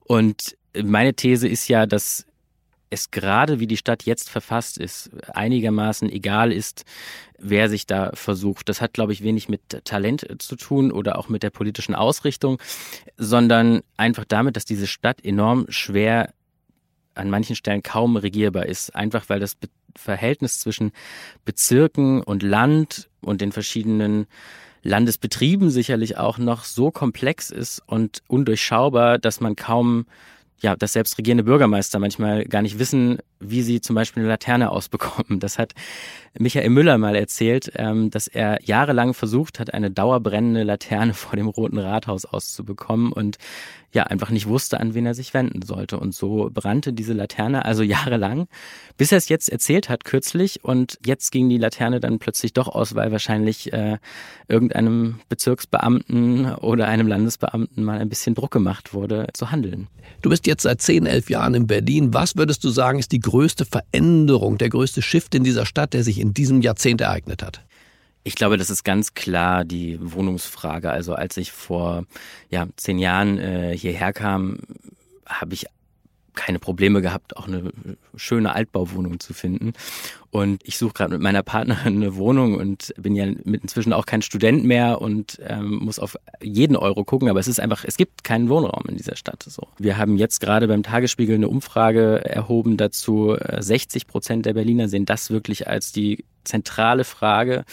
Und 0.07 0.59
meine 0.83 1.15
These 1.15 1.49
ist 1.49 1.69
ja, 1.69 1.87
dass 1.87 2.27
es 2.91 3.11
gerade 3.11 3.61
wie 3.61 3.67
die 3.67 3.77
Stadt 3.77 4.05
jetzt 4.05 4.31
verfasst 4.31 4.79
ist, 4.79 5.11
einigermaßen 5.33 6.09
egal 6.11 6.53
ist, 6.53 6.85
wer 7.39 7.69
sich 7.69 7.87
da 7.87 8.13
versucht. 8.15 8.69
Das 8.69 8.81
hat, 8.81 8.93
glaube 8.93 9.13
ich, 9.13 9.23
wenig 9.23 9.49
mit 9.49 9.85
Talent 9.85 10.27
zu 10.39 10.57
tun 10.57 10.93
oder 10.93 11.19
auch 11.19 11.29
mit 11.29 11.43
der 11.43 11.51
politischen 11.51 11.95
Ausrichtung, 11.95 12.59
sondern 13.17 13.83
einfach 13.97 14.25
damit, 14.25 14.57
dass 14.57 14.65
diese 14.65 14.87
Stadt 14.87 15.25
enorm 15.25 15.67
schwer 15.69 16.33
an 17.15 17.31
manchen 17.31 17.57
Stellen 17.57 17.83
kaum 17.83 18.17
regierbar 18.17 18.67
ist, 18.67 18.95
einfach 18.95 19.29
weil 19.29 19.41
das 19.41 19.57
Verhältnis 19.97 20.61
zwischen 20.61 20.93
Bezirken 21.45 22.23
und 22.23 22.43
Land 22.43 23.09
und 23.21 23.41
den 23.41 23.53
verschiedenen 23.53 24.27
Landesbetrieben 24.83 25.71
sicherlich 25.71 26.19
auch 26.19 26.39
noch 26.39 26.65
so 26.65 26.91
komplex 26.91 27.51
ist 27.51 27.83
und 27.87 28.23
undurchschaubar, 28.27 29.19
dass 29.19 29.41
man 29.41 29.57
kaum 29.57 30.07
ja, 30.65 30.75
dass 30.75 30.95
selbst 30.95 31.19
regierende 31.19 31.45
Bürgermeister 31.45 31.99
manchmal 31.99 32.47
gar 32.47 32.63
nicht 32.63 32.79
wissen, 32.79 33.19
wie 33.39 33.61
sie 33.61 33.83
zum 33.83 33.95
Beispiel 33.95 34.23
eine 34.23 34.31
Laterne 34.31 34.71
ausbekommen. 34.71 35.39
Das 35.39 35.59
hat 35.59 35.75
Michael 36.39 36.71
Müller 36.71 36.97
mal 36.97 37.15
erzählt, 37.17 37.71
ähm, 37.77 38.09
dass 38.09 38.29
er 38.29 38.59
jahrelang 38.65 39.13
versucht 39.13 39.61
hat, 39.61 39.75
eine 39.75 39.91
dauerbrennende 39.91 40.63
Laterne 40.63 41.13
vor 41.13 41.37
dem 41.37 41.49
Roten 41.49 41.77
Rathaus 41.77 42.25
auszubekommen 42.25 43.13
und 43.13 43.37
ja 43.95 44.05
einfach 44.05 44.31
nicht 44.31 44.49
wusste, 44.49 44.81
an 44.81 44.95
wen 44.95 45.07
er 45.07 45.15
sich 45.15 45.33
wenden 45.35 45.63
sollte. 45.63 45.99
Und 45.99 46.15
so 46.15 46.51
brannte 46.53 46.93
diese 46.93 47.13
Laterne 47.13 47.65
also 47.65 47.83
jahrelang, 47.95 48.47
bis 48.97 49.13
er 49.13 49.19
es 49.19 49.29
jetzt 49.29 49.49
erzählt 49.49 49.89
hat 49.89 50.05
kürzlich. 50.05 50.65
Und 50.65 50.99
jetzt 51.05 51.31
ging 51.31 51.49
die 51.49 51.59
Laterne 51.59 52.01
dann 52.01 52.19
plötzlich 52.19 52.53
doch 52.53 52.69
aus, 52.69 52.95
weil 52.95 53.13
wahrscheinlich 53.13 53.73
äh, 53.73 53.99
irgendeinem 54.49 55.21
Bezirksbeamten 55.29 56.55
oder 56.57 56.89
einem 56.89 57.07
Landesbeamten 57.07 57.83
mal 57.83 57.99
ein 57.99 58.09
bisschen 58.09 58.35
Druck 58.35 58.51
gemacht 58.51 58.93
wurde, 58.93 59.29
zu 59.33 59.51
handeln. 59.51 59.89
Du 60.23 60.31
bist 60.31 60.47
jetzt 60.47 60.63
seit 60.63 60.83
10, 60.83 61.07
11 61.07 61.31
Jahren 61.31 61.55
in 61.55 61.67
Berlin. 61.67 62.13
Was 62.13 62.37
würdest 62.37 62.65
du 62.65 62.71
sagen, 62.71 62.99
ist 62.99 63.13
die 63.13 63.21
größte 63.21 63.65
Veränderung, 63.65 64.59
der 64.59 64.69
größte 64.69 65.03
Shift 65.03 65.35
in 65.35 65.45
dieser 65.45 65.67
Stadt, 65.67 65.95
der 65.95 66.03
sich 66.03 66.19
in 66.19 66.35
diesem 66.35 66.61
Jahrzehnt 66.61 67.01
ereignet 67.01 67.43
hat? 67.43 67.63
Ich 68.25 68.35
glaube, 68.35 68.57
das 68.57 68.71
ist 68.71 68.85
ganz 68.85 69.13
klar 69.15 69.65
die 69.65 69.99
Wohnungsfrage. 70.01 70.91
Also 70.91 71.15
als 71.15 71.37
ich 71.37 71.53
vor 71.53 72.05
ja, 72.49 72.67
zehn 72.77 72.99
Jahren 72.99 73.39
äh, 73.39 73.77
hierher 73.77 74.15
kam, 74.15 74.59
habe 75.27 75.55
ich 75.55 75.67
keine 76.35 76.59
Probleme 76.59 77.01
gehabt, 77.01 77.37
auch 77.37 77.47
eine 77.47 77.73
schöne 78.17 78.55
Altbauwohnung 78.55 79.21
zu 79.21 79.35
finden. 79.35 79.73
Und 80.31 80.63
ich 80.65 80.79
suche 80.79 80.95
gerade 80.95 81.13
mit 81.13 81.23
meiner 81.23 81.43
Partnerin 81.43 81.97
eine 82.03 82.17
Wohnung 82.17 82.55
und 82.55 82.93
bin 82.97 83.15
ja 83.15 83.25
inzwischen 83.25 83.93
auch 83.93 84.07
kein 84.07 84.23
Student 84.23 84.65
mehr 84.65 85.01
und 85.01 85.39
ähm, 85.47 85.77
muss 85.77 85.99
auf 85.99 86.17
jeden 86.43 86.77
Euro 86.77 87.05
gucken. 87.05 87.29
Aber 87.29 87.41
es 87.41 87.49
ist 87.49 87.61
einfach, 87.61 87.85
es 87.85 87.97
gibt 87.97 88.25
keinen 88.25 88.49
Wohnraum 88.49 88.85
in 88.89 88.97
dieser 88.97 89.17
Stadt. 89.17 89.45
So. 89.47 89.69
Wir 89.79 89.97
haben 89.97 90.17
jetzt 90.17 90.41
gerade 90.41 90.67
beim 90.67 90.83
Tagesspiegel 90.83 91.37
eine 91.37 91.49
Umfrage 91.49 92.25
erhoben 92.25 92.77
dazu. 92.77 93.37
60 93.39 94.03
äh, 94.03 94.07
Prozent 94.07 94.47
der 94.47 94.55
Berliner 94.55 94.89
sehen 94.89 95.07
das 95.07 95.31
wirklich 95.31 95.69
als 95.69 95.93
die 95.93 96.25
zentrale 96.43 97.05
Frage. 97.05 97.65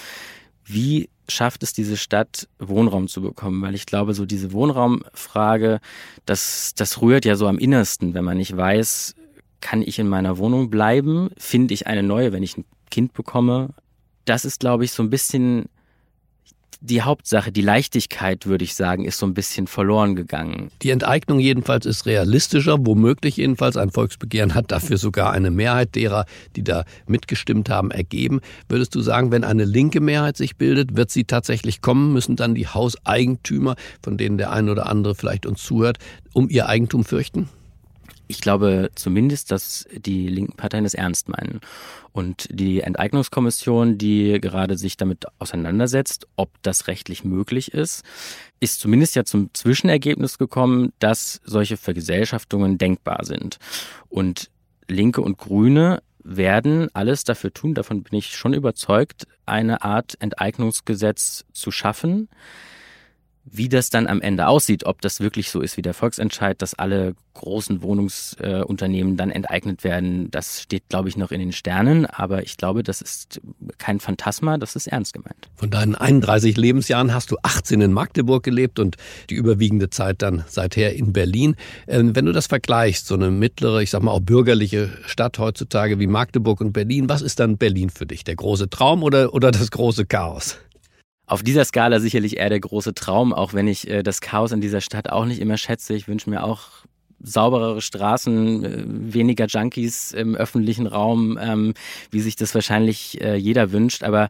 Wie 0.73 1.09
schafft 1.27 1.63
es 1.63 1.73
diese 1.73 1.97
Stadt, 1.97 2.47
Wohnraum 2.59 3.07
zu 3.07 3.21
bekommen? 3.21 3.61
Weil 3.61 3.75
ich 3.75 3.85
glaube, 3.85 4.13
so 4.13 4.25
diese 4.25 4.51
Wohnraumfrage, 4.53 5.79
das, 6.25 6.73
das 6.75 7.01
rührt 7.01 7.25
ja 7.25 7.35
so 7.35 7.47
am 7.47 7.57
innersten, 7.57 8.13
wenn 8.13 8.25
man 8.25 8.37
nicht 8.37 8.55
weiß, 8.55 9.15
kann 9.61 9.81
ich 9.81 9.99
in 9.99 10.07
meiner 10.07 10.37
Wohnung 10.37 10.69
bleiben? 10.69 11.29
Finde 11.37 11.73
ich 11.73 11.87
eine 11.87 12.03
neue, 12.03 12.33
wenn 12.33 12.43
ich 12.43 12.57
ein 12.57 12.65
Kind 12.89 13.13
bekomme? 13.13 13.69
Das 14.25 14.45
ist, 14.45 14.59
glaube 14.59 14.85
ich, 14.85 14.91
so 14.91 15.03
ein 15.03 15.09
bisschen 15.09 15.65
die 16.81 17.03
Hauptsache, 17.03 17.51
die 17.51 17.61
Leichtigkeit, 17.61 18.47
würde 18.47 18.63
ich 18.63 18.73
sagen, 18.73 19.05
ist 19.05 19.19
so 19.19 19.27
ein 19.27 19.35
bisschen 19.35 19.67
verloren 19.67 20.15
gegangen. 20.15 20.71
Die 20.81 20.89
Enteignung 20.89 21.39
jedenfalls 21.39 21.85
ist 21.85 22.07
realistischer, 22.07 22.77
womöglich 22.79 23.37
jedenfalls 23.37 23.77
ein 23.77 23.91
Volksbegehren 23.91 24.55
hat 24.55 24.71
dafür 24.71 24.97
sogar 24.97 25.31
eine 25.31 25.51
Mehrheit 25.51 25.93
derer, 25.95 26.25
die 26.55 26.63
da 26.63 26.83
mitgestimmt 27.05 27.69
haben, 27.69 27.91
ergeben. 27.91 28.41
Würdest 28.67 28.95
du 28.95 29.01
sagen, 29.01 29.31
wenn 29.31 29.43
eine 29.43 29.63
linke 29.63 30.01
Mehrheit 30.01 30.37
sich 30.37 30.57
bildet, 30.57 30.97
wird 30.97 31.11
sie 31.11 31.23
tatsächlich 31.23 31.81
kommen? 31.81 32.13
Müssen 32.13 32.35
dann 32.35 32.55
die 32.55 32.67
Hauseigentümer, 32.67 33.75
von 34.03 34.17
denen 34.17 34.39
der 34.39 34.51
ein 34.51 34.67
oder 34.67 34.87
andere 34.87 35.13
vielleicht 35.13 35.45
uns 35.45 35.63
zuhört, 35.63 35.99
um 36.33 36.49
ihr 36.49 36.67
Eigentum 36.67 37.03
fürchten? 37.03 37.47
Ich 38.31 38.39
glaube 38.39 38.91
zumindest, 38.95 39.51
dass 39.51 39.85
die 39.93 40.29
linken 40.29 40.55
Parteien 40.55 40.85
es 40.85 40.93
ernst 40.93 41.27
meinen. 41.27 41.59
Und 42.13 42.47
die 42.49 42.79
Enteignungskommission, 42.79 43.97
die 43.97 44.39
gerade 44.39 44.77
sich 44.77 44.95
damit 44.95 45.25
auseinandersetzt, 45.39 46.27
ob 46.37 46.49
das 46.61 46.87
rechtlich 46.87 47.25
möglich 47.25 47.73
ist, 47.73 48.05
ist 48.61 48.79
zumindest 48.79 49.17
ja 49.17 49.25
zum 49.25 49.53
Zwischenergebnis 49.53 50.37
gekommen, 50.37 50.93
dass 50.99 51.41
solche 51.43 51.75
Vergesellschaftungen 51.75 52.77
denkbar 52.77 53.25
sind. 53.25 53.57
Und 54.07 54.49
Linke 54.87 55.19
und 55.19 55.37
Grüne 55.37 56.01
werden 56.23 56.87
alles 56.93 57.25
dafür 57.25 57.53
tun, 57.53 57.73
davon 57.73 58.01
bin 58.01 58.17
ich 58.17 58.33
schon 58.33 58.53
überzeugt, 58.53 59.27
eine 59.45 59.81
Art 59.81 60.15
Enteignungsgesetz 60.19 61.43
zu 61.51 61.69
schaffen, 61.71 62.29
wie 63.43 63.69
das 63.69 63.89
dann 63.89 64.07
am 64.07 64.21
Ende 64.21 64.47
aussieht, 64.47 64.85
ob 64.85 65.01
das 65.01 65.19
wirklich 65.19 65.49
so 65.49 65.61
ist 65.61 65.75
wie 65.75 65.81
der 65.81 65.93
Volksentscheid, 65.93 66.61
dass 66.61 66.73
alle 66.73 67.15
großen 67.33 67.81
Wohnungsunternehmen 67.81 69.13
äh, 69.13 69.17
dann 69.17 69.31
enteignet 69.31 69.83
werden, 69.83 70.29
das 70.31 70.61
steht, 70.61 70.89
glaube 70.89 71.09
ich, 71.09 71.17
noch 71.17 71.31
in 71.31 71.39
den 71.39 71.51
Sternen. 71.51 72.05
Aber 72.05 72.43
ich 72.43 72.57
glaube, 72.57 72.83
das 72.83 73.01
ist 73.01 73.41
kein 73.77 73.99
Phantasma, 73.99 74.57
das 74.57 74.75
ist 74.75 74.87
ernst 74.87 75.13
gemeint. 75.13 75.49
Von 75.55 75.69
deinen 75.69 75.95
31 75.95 76.55
Lebensjahren 76.57 77.13
hast 77.13 77.31
du 77.31 77.37
18 77.41 77.81
in 77.81 77.93
Magdeburg 77.93 78.43
gelebt 78.43 78.79
und 78.79 78.97
die 79.29 79.35
überwiegende 79.35 79.89
Zeit 79.89 80.21
dann 80.21 80.43
seither 80.47 80.95
in 80.95 81.13
Berlin. 81.13 81.55
Ähm, 81.87 82.15
wenn 82.15 82.25
du 82.25 82.33
das 82.33 82.47
vergleichst, 82.47 83.07
so 83.07 83.15
eine 83.15 83.31
mittlere, 83.31 83.81
ich 83.81 83.89
sag 83.89 84.03
mal 84.03 84.11
auch 84.11 84.21
bürgerliche 84.21 84.89
Stadt 85.05 85.39
heutzutage 85.39 85.99
wie 85.99 86.07
Magdeburg 86.07 86.61
und 86.61 86.73
Berlin, 86.73 87.09
was 87.09 87.21
ist 87.21 87.39
dann 87.39 87.57
Berlin 87.57 87.89
für 87.89 88.05
dich? 88.05 88.23
Der 88.23 88.35
große 88.35 88.69
Traum 88.69 89.03
oder, 89.03 89.33
oder 89.33 89.51
das 89.51 89.71
große 89.71 90.05
Chaos? 90.05 90.57
Auf 91.31 91.43
dieser 91.43 91.63
Skala 91.63 92.01
sicherlich 92.01 92.35
eher 92.35 92.49
der 92.49 92.59
große 92.59 92.93
Traum, 92.93 93.31
auch 93.31 93.53
wenn 93.53 93.65
ich 93.65 93.89
äh, 93.89 94.03
das 94.03 94.19
Chaos 94.19 94.51
in 94.51 94.59
dieser 94.59 94.81
Stadt 94.81 95.09
auch 95.09 95.23
nicht 95.23 95.39
immer 95.39 95.57
schätze. 95.57 95.93
Ich 95.93 96.09
wünsche 96.09 96.29
mir 96.29 96.43
auch 96.43 96.83
sauberere 97.21 97.81
Straßen, 97.81 98.65
äh, 98.65 98.83
weniger 98.85 99.45
Junkies 99.45 100.11
im 100.11 100.35
öffentlichen 100.35 100.87
Raum, 100.87 101.39
ähm, 101.41 101.73
wie 102.09 102.19
sich 102.19 102.35
das 102.35 102.53
wahrscheinlich 102.53 103.21
äh, 103.21 103.35
jeder 103.37 103.71
wünscht. 103.71 104.03
Aber 104.03 104.27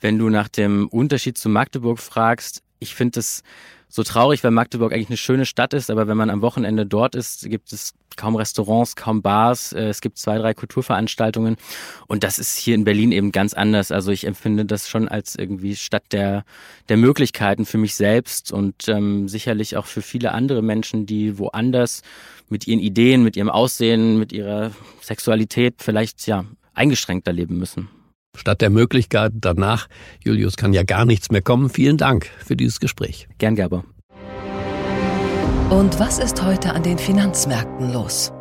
wenn 0.00 0.18
du 0.18 0.28
nach 0.28 0.48
dem 0.48 0.88
Unterschied 0.88 1.38
zu 1.38 1.48
Magdeburg 1.48 1.98
fragst, 1.98 2.62
ich 2.78 2.94
finde 2.94 3.20
es 3.20 3.42
so 3.88 4.02
traurig, 4.02 4.44
weil 4.44 4.50
Magdeburg 4.50 4.92
eigentlich 4.92 5.08
eine 5.08 5.16
schöne 5.16 5.46
Stadt 5.46 5.72
ist, 5.72 5.90
aber 5.90 6.06
wenn 6.08 6.16
man 6.16 6.30
am 6.30 6.42
Wochenende 6.42 6.84
dort 6.86 7.14
ist, 7.14 7.48
gibt 7.48 7.72
es 7.72 7.94
kaum 8.16 8.36
Restaurants, 8.36 8.96
kaum 8.96 9.22
Bars, 9.22 9.72
äh, 9.72 9.88
es 9.88 10.00
gibt 10.00 10.18
zwei, 10.18 10.38
drei 10.38 10.52
Kulturveranstaltungen 10.52 11.56
und 12.06 12.24
das 12.24 12.38
ist 12.38 12.56
hier 12.56 12.74
in 12.74 12.84
Berlin 12.84 13.12
eben 13.12 13.32
ganz 13.32 13.54
anders. 13.54 13.90
Also 13.90 14.12
ich 14.12 14.26
empfinde 14.26 14.66
das 14.66 14.88
schon 14.88 15.08
als 15.08 15.36
irgendwie 15.36 15.76
Stadt 15.76 16.04
der, 16.12 16.44
der 16.88 16.96
Möglichkeiten 16.96 17.64
für 17.64 17.78
mich 17.78 17.94
selbst 17.94 18.52
und 18.52 18.88
ähm, 18.88 19.28
sicherlich 19.28 19.76
auch 19.76 19.86
für 19.86 20.02
viele 20.02 20.32
andere 20.32 20.62
Menschen, 20.62 21.06
die 21.06 21.38
woanders 21.38 22.02
mit 22.48 22.66
ihren 22.66 22.80
Ideen, 22.80 23.22
mit 23.22 23.36
ihrem 23.36 23.50
Aussehen, 23.50 24.18
mit 24.18 24.32
ihrer 24.32 24.72
Sexualität 25.00 25.76
vielleicht 25.78 26.26
ja 26.26 26.44
eingeschränkter 26.74 27.32
leben 27.32 27.58
müssen. 27.58 27.88
Statt 28.38 28.60
der 28.60 28.70
Möglichkeit 28.70 29.32
danach, 29.34 29.88
Julius 30.24 30.56
kann 30.56 30.72
ja 30.72 30.84
gar 30.84 31.04
nichts 31.04 31.30
mehr 31.30 31.42
kommen. 31.42 31.68
Vielen 31.68 31.96
Dank 31.96 32.30
für 32.44 32.56
dieses 32.56 32.78
Gespräch. 32.78 33.28
Gern, 33.38 33.56
Gerber. 33.56 33.84
Und 35.70 35.98
was 35.98 36.18
ist 36.18 36.42
heute 36.42 36.72
an 36.72 36.82
den 36.82 36.96
Finanzmärkten 36.96 37.92
los? 37.92 38.32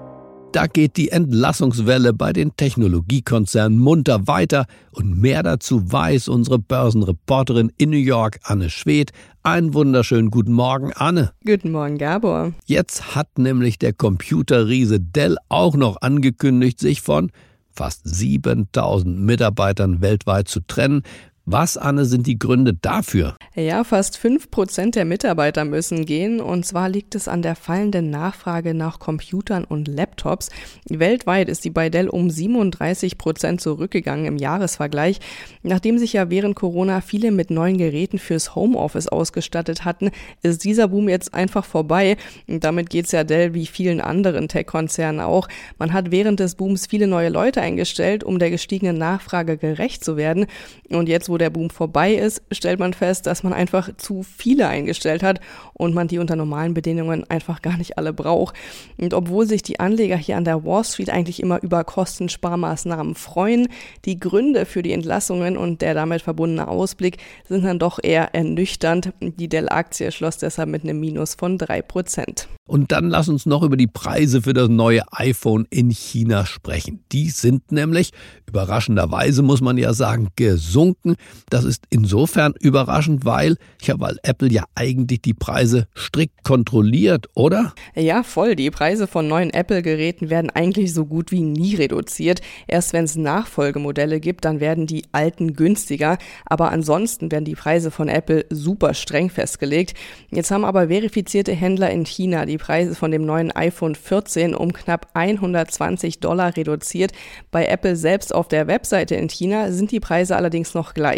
Da 0.53 0.65
geht 0.67 0.95
die 0.97 1.09
Entlassungswelle 1.09 2.13
bei 2.13 2.31
den 2.31 2.55
Technologiekonzernen 2.55 3.77
munter 3.77 4.27
weiter 4.27 4.65
und 4.91 5.19
mehr 5.19 5.43
dazu 5.43 5.91
weiß 5.91 6.29
unsere 6.29 6.57
Börsenreporterin 6.57 7.71
in 7.77 7.89
New 7.89 7.97
York, 7.97 8.39
Anne 8.43 8.69
Schwedt. 8.69 9.11
Einen 9.43 9.73
wunderschönen 9.73 10.31
guten 10.31 10.53
Morgen, 10.53 10.93
Anne. 10.93 11.31
Guten 11.45 11.71
Morgen, 11.71 11.97
Gabor. 11.97 12.53
Jetzt 12.65 13.15
hat 13.15 13.37
nämlich 13.37 13.77
der 13.77 13.93
Computerriese 13.93 14.99
Dell 14.99 15.37
auch 15.49 15.75
noch 15.75 16.01
angekündigt, 16.01 16.79
sich 16.79 17.01
von 17.01 17.31
fast 17.77 18.01
7000 18.03 19.19
Mitarbeitern 19.19 20.01
weltweit 20.01 20.47
zu 20.47 20.61
trennen. 20.61 21.03
Was, 21.49 21.77
Anne, 21.77 22.03
sind 22.03 22.27
die 22.27 22.37
Gründe 22.37 22.73
dafür? 22.73 23.37
Ja, 23.55 23.85
fast 23.85 24.17
5 24.17 24.51
Prozent 24.51 24.95
der 24.95 25.05
Mitarbeiter 25.05 25.63
müssen 25.63 26.05
gehen. 26.05 26.41
Und 26.41 26.65
zwar 26.65 26.89
liegt 26.89 27.15
es 27.15 27.29
an 27.29 27.41
der 27.41 27.55
fallenden 27.55 28.09
Nachfrage 28.09 28.73
nach 28.73 28.99
Computern 28.99 29.63
und 29.63 29.87
Laptops. 29.87 30.49
Weltweit 30.89 31.47
ist 31.47 31.63
die 31.63 31.69
bei 31.69 31.89
Dell 31.89 32.09
um 32.09 32.29
37 32.29 33.17
Prozent 33.17 33.61
zurückgegangen 33.61 34.25
im 34.25 34.35
Jahresvergleich. 34.35 35.19
Nachdem 35.63 35.97
sich 35.97 36.11
ja 36.11 36.29
während 36.29 36.57
Corona 36.57 36.99
viele 36.99 37.31
mit 37.31 37.49
neuen 37.49 37.77
Geräten 37.77 38.19
fürs 38.19 38.53
Homeoffice 38.53 39.07
ausgestattet 39.07 39.85
hatten, 39.85 40.11
ist 40.41 40.65
dieser 40.65 40.89
Boom 40.89 41.07
jetzt 41.07 41.33
einfach 41.33 41.63
vorbei. 41.63 42.17
Und 42.49 42.65
damit 42.65 42.89
geht 42.89 43.05
es 43.05 43.13
ja 43.13 43.23
Dell 43.23 43.53
wie 43.53 43.67
vielen 43.67 44.01
anderen 44.01 44.49
Tech-Konzernen 44.49 45.21
auch. 45.21 45.47
Man 45.79 45.93
hat 45.93 46.11
während 46.11 46.41
des 46.41 46.55
Booms 46.55 46.87
viele 46.87 47.07
neue 47.07 47.29
Leute 47.29 47.61
eingestellt, 47.61 48.25
um 48.25 48.37
der 48.37 48.49
gestiegenen 48.49 48.97
Nachfrage 48.97 49.55
gerecht 49.55 50.03
zu 50.03 50.17
werden. 50.17 50.47
Und 50.89 51.07
jetzt, 51.07 51.29
wo 51.29 51.36
der 51.37 51.49
Boom 51.49 51.69
vorbei 51.69 52.13
ist, 52.13 52.41
stellt 52.51 52.79
man 52.79 52.93
fest, 52.93 53.25
dass 53.25 53.43
man 53.43 53.53
einfach 53.53 53.89
zu 53.97 54.23
viele 54.23 54.67
eingestellt 54.67 55.23
hat 55.23 55.39
und 55.73 55.93
man 55.93 56.07
die 56.07 56.19
unter 56.19 56.35
normalen 56.35 56.73
Bedingungen 56.73 57.29
einfach 57.29 57.61
gar 57.61 57.77
nicht 57.77 57.97
alle 57.97 58.13
braucht. 58.13 58.55
Und 58.97 59.13
obwohl 59.13 59.47
sich 59.47 59.61
die 59.61 59.79
Anleger 59.79 60.17
hier 60.17 60.37
an 60.37 60.43
der 60.43 60.63
Wall 60.63 60.83
Street 60.83 61.09
eigentlich 61.09 61.41
immer 61.41 61.61
über 61.61 61.83
Kostensparmaßnahmen 61.83 63.15
freuen, 63.15 63.67
die 64.05 64.19
Gründe 64.19 64.65
für 64.65 64.81
die 64.81 64.93
Entlassungen 64.93 65.57
und 65.57 65.81
der 65.81 65.93
damit 65.93 66.21
verbundene 66.21 66.67
Ausblick 66.67 67.17
sind 67.47 67.63
dann 67.63 67.79
doch 67.79 67.99
eher 68.01 68.33
ernüchternd. 68.33 69.13
Die 69.21 69.49
Dell-Aktie 69.49 70.11
schloss 70.11 70.37
deshalb 70.37 70.69
mit 70.69 70.83
einem 70.83 70.99
Minus 70.99 71.35
von 71.35 71.57
3%. 71.57 72.47
Und 72.67 72.91
dann 72.91 73.09
lass 73.09 73.29
uns 73.29 73.45
noch 73.45 73.63
über 73.63 73.77
die 73.77 73.87
Preise 73.87 74.41
für 74.41 74.53
das 74.53 74.67
neue 74.67 75.01
iPhone 75.11 75.65
in 75.69 75.89
China 75.89 76.45
sprechen. 76.45 76.99
Die 77.13 77.29
sind 77.29 77.71
nämlich, 77.71 78.11
überraschenderweise 78.45 79.41
muss 79.41 79.61
man 79.61 79.77
ja 79.77 79.93
sagen, 79.93 80.27
gesunken. 80.35 81.15
Das 81.49 81.63
ist 81.63 81.85
insofern 81.89 82.53
überraschend, 82.59 83.23
weil, 83.23 83.55
ja, 83.81 83.99
weil 83.99 84.17
Apple 84.23 84.51
ja 84.51 84.65
eigentlich 84.75 85.21
die 85.21 85.33
Preise 85.33 85.87
strikt 85.95 86.43
kontrolliert, 86.43 87.27
oder? 87.35 87.73
Ja, 87.95 88.23
voll. 88.23 88.55
Die 88.55 88.69
Preise 88.69 89.07
von 89.07 89.27
neuen 89.27 89.49
Apple-Geräten 89.51 90.29
werden 90.29 90.49
eigentlich 90.49 90.93
so 90.93 91.05
gut 91.05 91.31
wie 91.31 91.41
nie 91.41 91.75
reduziert. 91.75 92.41
Erst 92.67 92.93
wenn 92.93 93.05
es 93.05 93.15
Nachfolgemodelle 93.15 94.19
gibt, 94.19 94.45
dann 94.45 94.59
werden 94.59 94.87
die 94.87 95.05
alten 95.11 95.53
günstiger. 95.53 96.17
Aber 96.45 96.71
ansonsten 96.71 97.31
werden 97.31 97.45
die 97.45 97.55
Preise 97.55 97.91
von 97.91 98.09
Apple 98.09 98.45
super 98.49 98.93
streng 98.93 99.29
festgelegt. 99.29 99.93
Jetzt 100.29 100.51
haben 100.51 100.65
aber 100.65 100.87
verifizierte 100.87 101.53
Händler 101.53 101.91
in 101.91 102.05
China 102.05 102.45
die 102.45 102.57
Preise 102.57 102.95
von 102.95 103.11
dem 103.11 103.25
neuen 103.25 103.51
iPhone 103.51 103.95
14 103.95 104.53
um 104.53 104.73
knapp 104.73 105.07
120 105.13 106.19
Dollar 106.19 106.55
reduziert. 106.55 107.11
Bei 107.51 107.65
Apple 107.65 107.95
selbst 107.95 108.35
auf 108.35 108.47
der 108.47 108.67
Webseite 108.67 109.15
in 109.15 109.29
China 109.29 109.71
sind 109.71 109.91
die 109.91 109.99
Preise 109.99 110.35
allerdings 110.35 110.73
noch 110.73 110.93
gleich. 110.93 111.16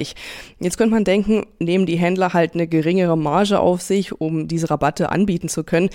Jetzt 0.59 0.77
könnte 0.77 0.93
man 0.93 1.03
denken, 1.03 1.45
nehmen 1.59 1.85
die 1.85 1.97
Händler 1.97 2.33
halt 2.33 2.53
eine 2.53 2.67
geringere 2.67 3.17
Marge 3.17 3.59
auf 3.59 3.81
sich, 3.81 4.11
um 4.19 4.47
diese 4.47 4.69
Rabatte 4.69 5.09
anbieten 5.11 5.49
zu 5.49 5.63
können. 5.63 5.89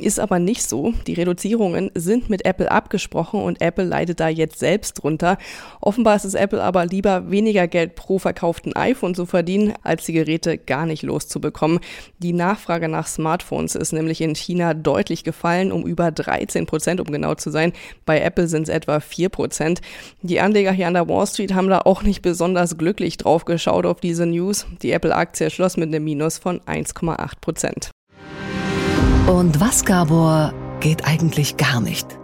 Ist 0.00 0.18
aber 0.18 0.38
nicht 0.38 0.62
so. 0.62 0.94
Die 1.06 1.12
Reduzierungen 1.12 1.90
sind 1.94 2.30
mit 2.30 2.46
Apple 2.46 2.70
abgesprochen 2.70 3.42
und 3.42 3.60
Apple 3.60 3.84
leidet 3.84 4.18
da 4.18 4.28
jetzt 4.28 4.58
selbst 4.58 4.94
drunter. 4.94 5.36
Offenbar 5.82 6.16
ist 6.16 6.24
es 6.24 6.32
Apple 6.32 6.62
aber 6.62 6.86
lieber 6.86 7.30
weniger 7.30 7.68
Geld 7.68 7.96
pro 7.96 8.18
verkauften 8.18 8.74
iPhone 8.74 9.14
zu 9.14 9.26
verdienen, 9.26 9.74
als 9.82 10.06
die 10.06 10.14
Geräte 10.14 10.56
gar 10.56 10.86
nicht 10.86 11.02
loszubekommen. 11.02 11.80
Die 12.18 12.32
Nachfrage 12.32 12.88
nach 12.88 13.06
Smartphones 13.06 13.74
ist 13.74 13.92
nämlich 13.92 14.22
in 14.22 14.34
China 14.34 14.72
deutlich 14.72 15.22
gefallen, 15.22 15.70
um 15.70 15.86
über 15.86 16.10
13 16.10 16.64
Prozent, 16.64 17.00
um 17.00 17.06
genau 17.06 17.34
zu 17.34 17.50
sein. 17.50 17.74
Bei 18.06 18.20
Apple 18.20 18.48
sind 18.48 18.62
es 18.62 18.68
etwa 18.70 19.00
4 19.00 19.28
Prozent. 19.28 19.82
Die 20.22 20.40
Anleger 20.40 20.72
hier 20.72 20.86
an 20.86 20.94
der 20.94 21.08
Wall 21.08 21.26
Street 21.26 21.52
haben 21.52 21.68
da 21.68 21.80
auch 21.80 22.02
nicht 22.02 22.22
besonders 22.22 22.78
glücklich 22.78 23.18
drauf 23.18 23.44
geschaut 23.44 23.84
auf 23.84 24.00
diese 24.00 24.24
News. 24.24 24.66
Die 24.82 24.92
Apple-Aktie 24.92 25.50
schloss 25.50 25.76
mit 25.76 25.88
einem 25.88 26.04
Minus 26.04 26.38
von 26.38 26.60
1,8 26.60 27.32
Prozent. 27.40 27.90
Und 29.30 29.60
was, 29.60 29.84
Gabor, 29.84 30.52
geht 30.80 31.04
eigentlich 31.06 31.56
gar 31.56 31.80
nicht? 31.80 32.18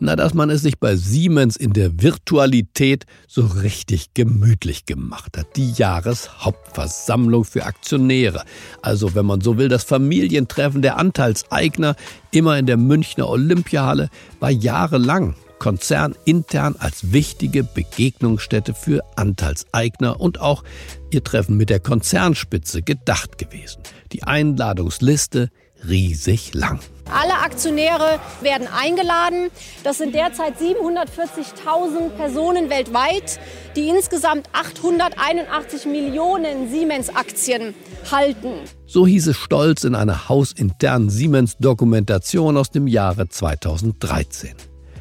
Na, 0.00 0.16
dass 0.16 0.34
man 0.34 0.50
es 0.50 0.62
sich 0.62 0.80
bei 0.80 0.96
Siemens 0.96 1.56
in 1.56 1.72
der 1.72 2.02
Virtualität 2.02 3.06
so 3.28 3.46
richtig 3.46 4.14
gemütlich 4.14 4.84
gemacht 4.84 5.38
hat. 5.38 5.54
Die 5.54 5.70
Jahreshauptversammlung 5.70 7.44
für 7.44 7.66
Aktionäre. 7.66 8.42
Also, 8.82 9.14
wenn 9.14 9.26
man 9.26 9.42
so 9.42 9.58
will, 9.58 9.68
das 9.68 9.84
Familientreffen 9.84 10.82
der 10.82 10.98
Anteilseigner, 10.98 11.94
immer 12.32 12.58
in 12.58 12.66
der 12.66 12.78
Münchner 12.78 13.28
Olympiahalle, 13.28 14.10
war 14.40 14.50
jahrelang 14.50 15.36
konzernintern 15.60 16.74
als 16.80 17.12
wichtige 17.12 17.62
Begegnungsstätte 17.62 18.74
für 18.74 19.04
Anteilseigner 19.14 20.20
und 20.20 20.40
auch 20.40 20.64
ihr 21.12 21.22
Treffen 21.22 21.56
mit 21.56 21.70
der 21.70 21.78
Konzernspitze 21.78 22.82
gedacht 22.82 23.38
gewesen. 23.38 23.82
Die 24.10 24.24
Einladungsliste 24.24 25.50
riesig 25.86 26.54
lang. 26.54 26.80
Alle 27.10 27.38
Aktionäre 27.38 28.20
werden 28.42 28.68
eingeladen. 28.68 29.50
Das 29.82 29.98
sind 29.98 30.14
derzeit 30.14 30.58
740.000 30.58 32.10
Personen 32.16 32.68
weltweit, 32.68 33.40
die 33.76 33.88
insgesamt 33.88 34.48
881 34.52 35.86
Millionen 35.86 36.70
Siemens-Aktien 36.70 37.74
halten. 38.10 38.52
So 38.86 39.06
hieß 39.06 39.28
es 39.28 39.36
stolz 39.36 39.84
in 39.84 39.94
einer 39.94 40.28
hausinternen 40.28 41.08
Siemens-Dokumentation 41.08 42.56
aus 42.56 42.70
dem 42.70 42.86
Jahre 42.86 43.28
2013. 43.28 44.54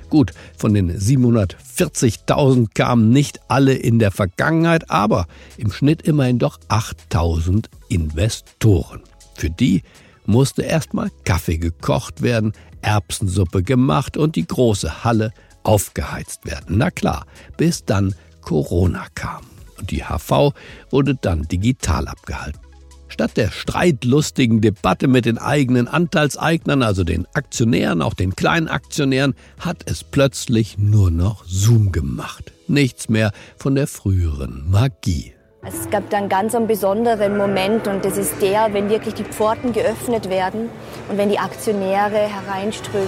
Gut, 0.10 0.32
von 0.58 0.74
den 0.74 0.98
740.000 0.98 2.68
kamen 2.74 3.10
nicht 3.10 3.42
alle 3.50 3.74
in 3.74 4.00
der 4.00 4.12
Vergangenheit, 4.12 4.90
aber 4.90 5.28
im 5.58 5.72
Schnitt 5.74 6.04
immerhin 6.04 6.40
doch 6.40 6.60
8.000 6.70 7.66
Investoren. 7.90 9.02
Für 9.36 9.50
die 9.50 9.84
musste 10.28 10.62
erstmal 10.62 11.10
Kaffee 11.26 11.58
gekocht 11.58 12.22
werden, 12.22 12.54
Erbsensuppe 12.82 13.64
gemacht 13.64 14.18
und 14.18 14.36
die 14.36 14.46
große 14.46 15.04
Halle 15.04 15.34
aufgeheizt 15.64 16.46
werden. 16.46 16.78
Na 16.78 16.92
klar, 16.92 17.26
bis 17.58 17.86
dann 17.86 18.14
Corona 18.42 19.08
kam. 19.16 19.44
Und 19.78 19.92
die 19.92 20.04
HV 20.04 20.54
wurde 20.90 21.16
dann 21.16 21.44
digital 21.44 22.08
abgehalten. 22.08 22.62
Statt 23.10 23.38
der 23.38 23.52
streitlustigen 23.52 24.62
Debatte 24.62 25.08
mit 25.08 25.26
den 25.26 25.38
eigenen 25.38 25.88
Anteilseignern, 25.88 26.84
also 26.84 27.04
den 27.04 27.26
Aktionären, 27.34 28.02
auch 28.02 28.14
den 28.14 28.36
kleinen 28.36 28.68
Aktionären, 28.68 29.34
hat 29.60 29.90
es 29.90 30.04
plötzlich 30.04 30.78
nur 30.78 31.10
noch 31.10 31.46
Zoom 31.46 31.92
gemacht. 31.92 32.52
Nichts 32.68 33.08
mehr 33.08 33.32
von 33.56 33.76
der 33.76 33.88
früheren 33.88 34.70
Magie. 34.70 35.37
Also 35.68 35.80
es 35.82 35.90
gab 35.90 36.10
dann 36.10 36.30
ganz 36.30 36.56
einen 36.56 36.66
besonderen 36.66 37.36
Moment 37.36 37.90
und 37.90 38.06
das 38.06 38.18
ist 38.18 38.42
der, 38.42 38.74
wenn 38.74 38.90
wirklich 38.90 39.16
die 39.16 39.26
Pforten 39.26 39.74
geöffnet 39.74 40.30
werden 40.30 40.70
und 41.10 41.18
wenn 41.18 41.28
die 41.28 41.40
Aktionäre 41.40 42.20
hereinströmen. 42.20 43.08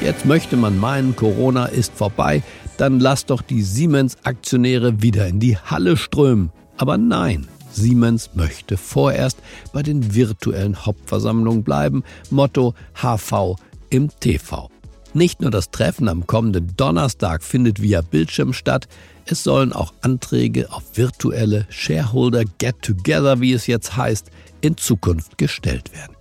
Jetzt 0.00 0.24
möchte 0.24 0.56
man 0.56 0.78
meinen, 0.78 1.16
Corona 1.16 1.66
ist 1.66 1.94
vorbei, 1.94 2.44
dann 2.76 3.00
lass 3.00 3.26
doch 3.26 3.42
die 3.42 3.62
Siemens-Aktionäre 3.62 5.02
wieder 5.02 5.26
in 5.26 5.40
die 5.40 5.58
Halle 5.58 5.96
strömen. 5.96 6.52
Aber 6.76 6.96
nein, 6.96 7.48
Siemens 7.72 8.30
möchte 8.34 8.76
vorerst 8.76 9.38
bei 9.72 9.82
den 9.82 10.14
virtuellen 10.14 10.86
Hauptversammlungen 10.86 11.64
bleiben. 11.64 12.04
Motto 12.30 12.74
HV 12.94 13.56
im 13.90 14.10
TV. 14.20 14.70
Nicht 15.12 15.40
nur 15.40 15.50
das 15.50 15.72
Treffen 15.72 16.08
am 16.08 16.28
kommenden 16.28 16.76
Donnerstag 16.76 17.42
findet 17.42 17.82
via 17.82 18.00
Bildschirm 18.00 18.52
statt, 18.52 18.86
es 19.26 19.44
sollen 19.44 19.72
auch 19.72 19.92
Anträge 20.02 20.72
auf 20.72 20.82
virtuelle 20.94 21.66
Shareholder 21.70 22.44
Get-Together, 22.58 23.40
wie 23.40 23.52
es 23.52 23.66
jetzt 23.66 23.96
heißt, 23.96 24.30
in 24.60 24.76
Zukunft 24.76 25.38
gestellt 25.38 25.92
werden. 25.92 26.16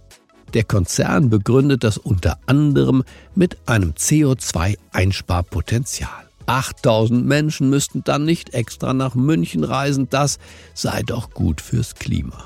Der 0.54 0.64
Konzern 0.64 1.30
begründet 1.30 1.84
das 1.84 1.98
unter 1.98 2.40
anderem 2.48 3.04
mit 3.36 3.58
einem 3.68 3.92
CO2-Einsparpotenzial. 3.92 6.10
8000 6.48 7.26
Menschen 7.26 7.70
müssten 7.70 8.04
dann 8.04 8.26
nicht 8.26 8.56
extra 8.56 8.94
nach 8.94 9.14
München 9.14 9.64
reisen, 9.64 10.10
das 10.10 10.40
sei 10.74 11.04
doch 11.04 11.30
gut 11.32 11.62
fürs 11.62 11.94
Klima. 11.94 12.46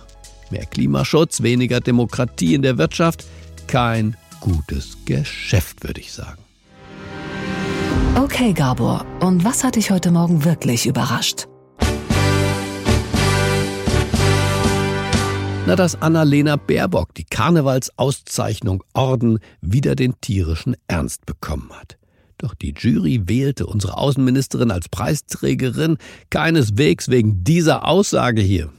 Mehr 0.49 0.65
Klimaschutz, 0.65 1.41
weniger 1.41 1.79
Demokratie 1.79 2.53
in 2.53 2.63
der 2.63 2.77
Wirtschaft, 2.77 3.23
kein 3.67 4.17
gutes 4.41 4.97
Geschäft, 5.05 5.85
würde 5.85 6.01
ich 6.01 6.11
sagen. 6.11 6.42
Okay, 8.15 8.53
Gabor, 8.53 9.05
und 9.21 9.43
was 9.43 9.63
hat 9.63 9.75
dich 9.75 9.89
heute 9.89 10.11
Morgen 10.11 10.45
wirklich 10.45 10.85
überrascht? 10.85 11.47
Na, 15.65 15.75
dass 15.75 15.99
Annalena 15.99 16.57
Baerbock 16.57 17.15
die 17.15 17.23
Karnevalsauszeichnung 17.23 18.83
Orden 18.93 19.39
wieder 19.61 19.95
den 19.95 20.13
tierischen 20.21 20.75
Ernst 20.87 21.25
bekommen 21.25 21.71
hat. 21.73 21.97
Doch 22.37 22.53
die 22.53 22.75
Jury 22.77 23.23
wählte 23.25 23.65
unsere 23.65 23.97
Außenministerin 23.97 24.69
als 24.69 24.89
Preisträgerin 24.89 25.97
keineswegs 26.29 27.09
wegen 27.09 27.43
dieser 27.43 27.87
Aussage 27.87 28.41
hier. 28.41 28.69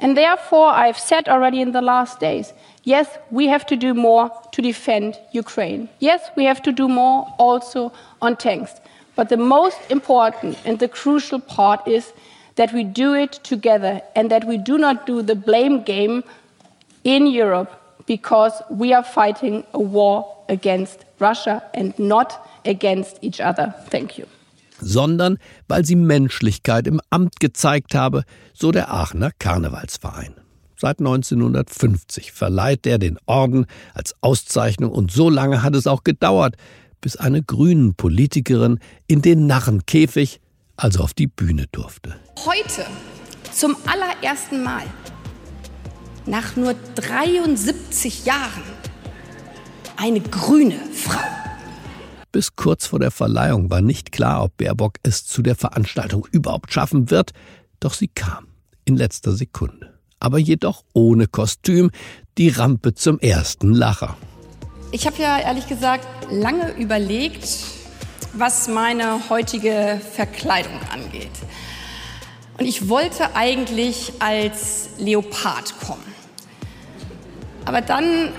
And 0.00 0.16
therefore 0.16 0.72
I've 0.72 0.98
said 0.98 1.28
already 1.28 1.62
in 1.62 1.72
the 1.72 1.80
last 1.80 2.20
days 2.20 2.52
Yes, 2.84 3.08
we 3.30 3.48
have 3.48 3.64
to 3.66 3.76
do 3.76 3.94
more 3.94 4.30
to 4.52 4.62
defend 4.62 5.18
Ukraine. 5.32 5.88
Yes, 6.00 6.20
we 6.36 6.44
have 6.44 6.62
to 6.62 6.72
do 6.72 6.86
more 6.88 7.26
also 7.38 7.92
on 8.20 8.36
tanks. 8.36 8.72
But 9.16 9.28
the 9.28 9.36
most 9.36 9.78
important 9.90 10.58
and 10.66 10.78
the 10.78 10.88
crucial 10.88 11.40
part 11.40 11.86
is 11.88 12.12
that 12.56 12.72
we 12.72 12.84
do 12.84 13.14
it 13.14 13.32
together 13.42 14.02
and 14.14 14.30
that 14.30 14.44
we 14.44 14.58
do 14.58 14.76
not 14.76 15.06
do 15.06 15.22
the 15.22 15.34
blame 15.34 15.82
game 15.82 16.24
in 17.04 17.26
Europe 17.26 17.70
because 18.06 18.52
we 18.70 18.92
are 18.92 19.02
fighting 19.02 19.64
a 19.72 19.80
war 19.80 20.26
against 20.48 21.04
Russia 21.18 21.62
and 21.72 21.98
not 21.98 22.46
against 22.66 23.18
each 23.22 23.40
other. 23.40 23.74
Thank 23.90 24.18
you. 24.18 24.26
Sondern 24.80 25.38
weil 25.68 25.84
sie 25.84 25.96
Menschlichkeit 25.96 26.86
im 26.86 27.00
Amt 27.08 27.40
gezeigt 27.40 27.94
habe, 27.94 28.24
so 28.52 28.72
der 28.72 28.90
Aachener 28.90 29.30
Karnevalsverein. 29.38 30.43
Seit 30.84 30.98
1950 30.98 32.32
verleiht 32.32 32.86
er 32.86 32.98
den 32.98 33.18
Orden 33.24 33.64
als 33.94 34.14
Auszeichnung 34.20 34.92
und 34.92 35.10
so 35.10 35.30
lange 35.30 35.62
hat 35.62 35.74
es 35.74 35.86
auch 35.86 36.04
gedauert, 36.04 36.56
bis 37.00 37.16
eine 37.16 37.42
grünen 37.42 37.94
Politikerin 37.94 38.78
in 39.06 39.22
den 39.22 39.46
Narrenkäfig, 39.46 40.42
also 40.76 41.02
auf 41.02 41.14
die 41.14 41.26
Bühne 41.26 41.68
durfte. 41.72 42.16
Heute, 42.44 42.84
zum 43.50 43.76
allerersten 43.86 44.62
Mal, 44.62 44.82
nach 46.26 46.54
nur 46.54 46.74
73 46.96 48.26
Jahren, 48.26 48.62
eine 49.96 50.20
grüne 50.20 50.76
Frau. 50.92 51.24
Bis 52.30 52.56
kurz 52.56 52.84
vor 52.84 52.98
der 52.98 53.10
Verleihung 53.10 53.70
war 53.70 53.80
nicht 53.80 54.12
klar, 54.12 54.44
ob 54.44 54.58
Baerbock 54.58 54.98
es 55.02 55.24
zu 55.24 55.40
der 55.40 55.54
Veranstaltung 55.54 56.28
überhaupt 56.30 56.74
schaffen 56.74 57.10
wird, 57.10 57.30
doch 57.80 57.94
sie 57.94 58.08
kam 58.08 58.48
in 58.84 58.96
letzter 58.96 59.32
Sekunde. 59.32 59.93
Aber 60.24 60.38
jedoch 60.38 60.84
ohne 60.94 61.26
Kostüm, 61.26 61.90
die 62.38 62.48
Rampe 62.48 62.94
zum 62.94 63.20
ersten 63.20 63.74
Lacher. 63.74 64.16
Ich 64.90 65.06
habe 65.06 65.20
ja 65.20 65.38
ehrlich 65.38 65.68
gesagt 65.68 66.06
lange 66.30 66.72
überlegt, 66.78 67.46
was 68.32 68.66
meine 68.66 69.28
heutige 69.28 70.00
Verkleidung 70.14 70.80
angeht. 70.90 71.28
Und 72.58 72.64
ich 72.64 72.88
wollte 72.88 73.36
eigentlich 73.36 74.14
als 74.20 74.88
Leopard 74.96 75.78
kommen. 75.80 76.14
Aber 77.66 77.82
dann 77.82 78.32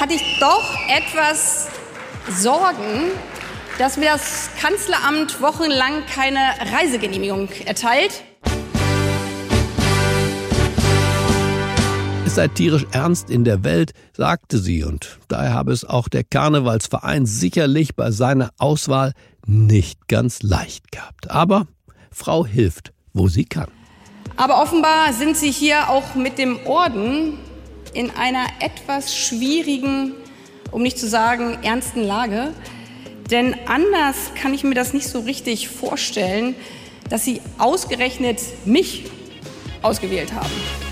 hatte 0.00 0.14
ich 0.14 0.38
doch 0.40 0.78
etwas 0.88 1.68
Sorgen, 2.30 3.10
dass 3.76 3.98
mir 3.98 4.12
das 4.12 4.48
Kanzleramt 4.62 5.42
wochenlang 5.42 6.06
keine 6.06 6.40
Reisegenehmigung 6.72 7.50
erteilt. 7.66 8.22
Es 12.26 12.34
sei 12.34 12.48
tierisch 12.48 12.84
ernst 12.90 13.30
in 13.30 13.44
der 13.44 13.62
Welt, 13.62 13.92
sagte 14.12 14.58
sie, 14.58 14.82
und 14.82 15.20
daher 15.28 15.54
habe 15.54 15.72
es 15.72 15.84
auch 15.84 16.08
der 16.08 16.24
Karnevalsverein 16.24 17.24
sicherlich 17.24 17.94
bei 17.94 18.10
seiner 18.10 18.50
Auswahl 18.58 19.12
nicht 19.46 20.08
ganz 20.08 20.42
leicht 20.42 20.90
gehabt. 20.90 21.30
Aber 21.30 21.68
Frau 22.10 22.44
hilft, 22.44 22.92
wo 23.12 23.28
sie 23.28 23.44
kann. 23.44 23.68
Aber 24.36 24.60
offenbar 24.60 25.12
sind 25.12 25.36
Sie 25.36 25.52
hier 25.52 25.88
auch 25.88 26.16
mit 26.16 26.36
dem 26.36 26.58
Orden 26.66 27.38
in 27.94 28.10
einer 28.10 28.46
etwas 28.58 29.16
schwierigen, 29.16 30.12
um 30.72 30.82
nicht 30.82 30.98
zu 30.98 31.08
sagen 31.08 31.58
ernsten 31.62 32.02
Lage. 32.02 32.52
Denn 33.30 33.54
anders 33.66 34.16
kann 34.34 34.52
ich 34.52 34.64
mir 34.64 34.74
das 34.74 34.92
nicht 34.92 35.06
so 35.06 35.20
richtig 35.20 35.68
vorstellen, 35.68 36.56
dass 37.08 37.24
Sie 37.24 37.40
ausgerechnet 37.58 38.40
mich 38.64 39.04
ausgewählt 39.80 40.32
haben. 40.32 40.85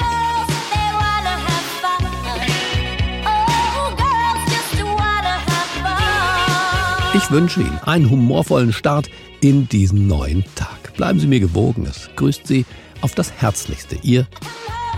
Ich 7.24 7.30
wünsche 7.30 7.60
Ihnen 7.60 7.78
einen 7.86 8.10
humorvollen 8.10 8.74
Start 8.74 9.08
in 9.40 9.66
diesen 9.66 10.06
neuen 10.06 10.44
Tag. 10.56 10.92
Bleiben 10.94 11.18
Sie 11.18 11.26
mir 11.26 11.40
gewogen. 11.40 11.86
Es 11.86 12.10
grüßt 12.16 12.46
Sie 12.46 12.66
auf 13.00 13.14
das 13.14 13.32
Herzlichste. 13.32 13.96
Ihr 14.02 14.26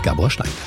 Gabor 0.03 0.29
Steingart. 0.29 0.66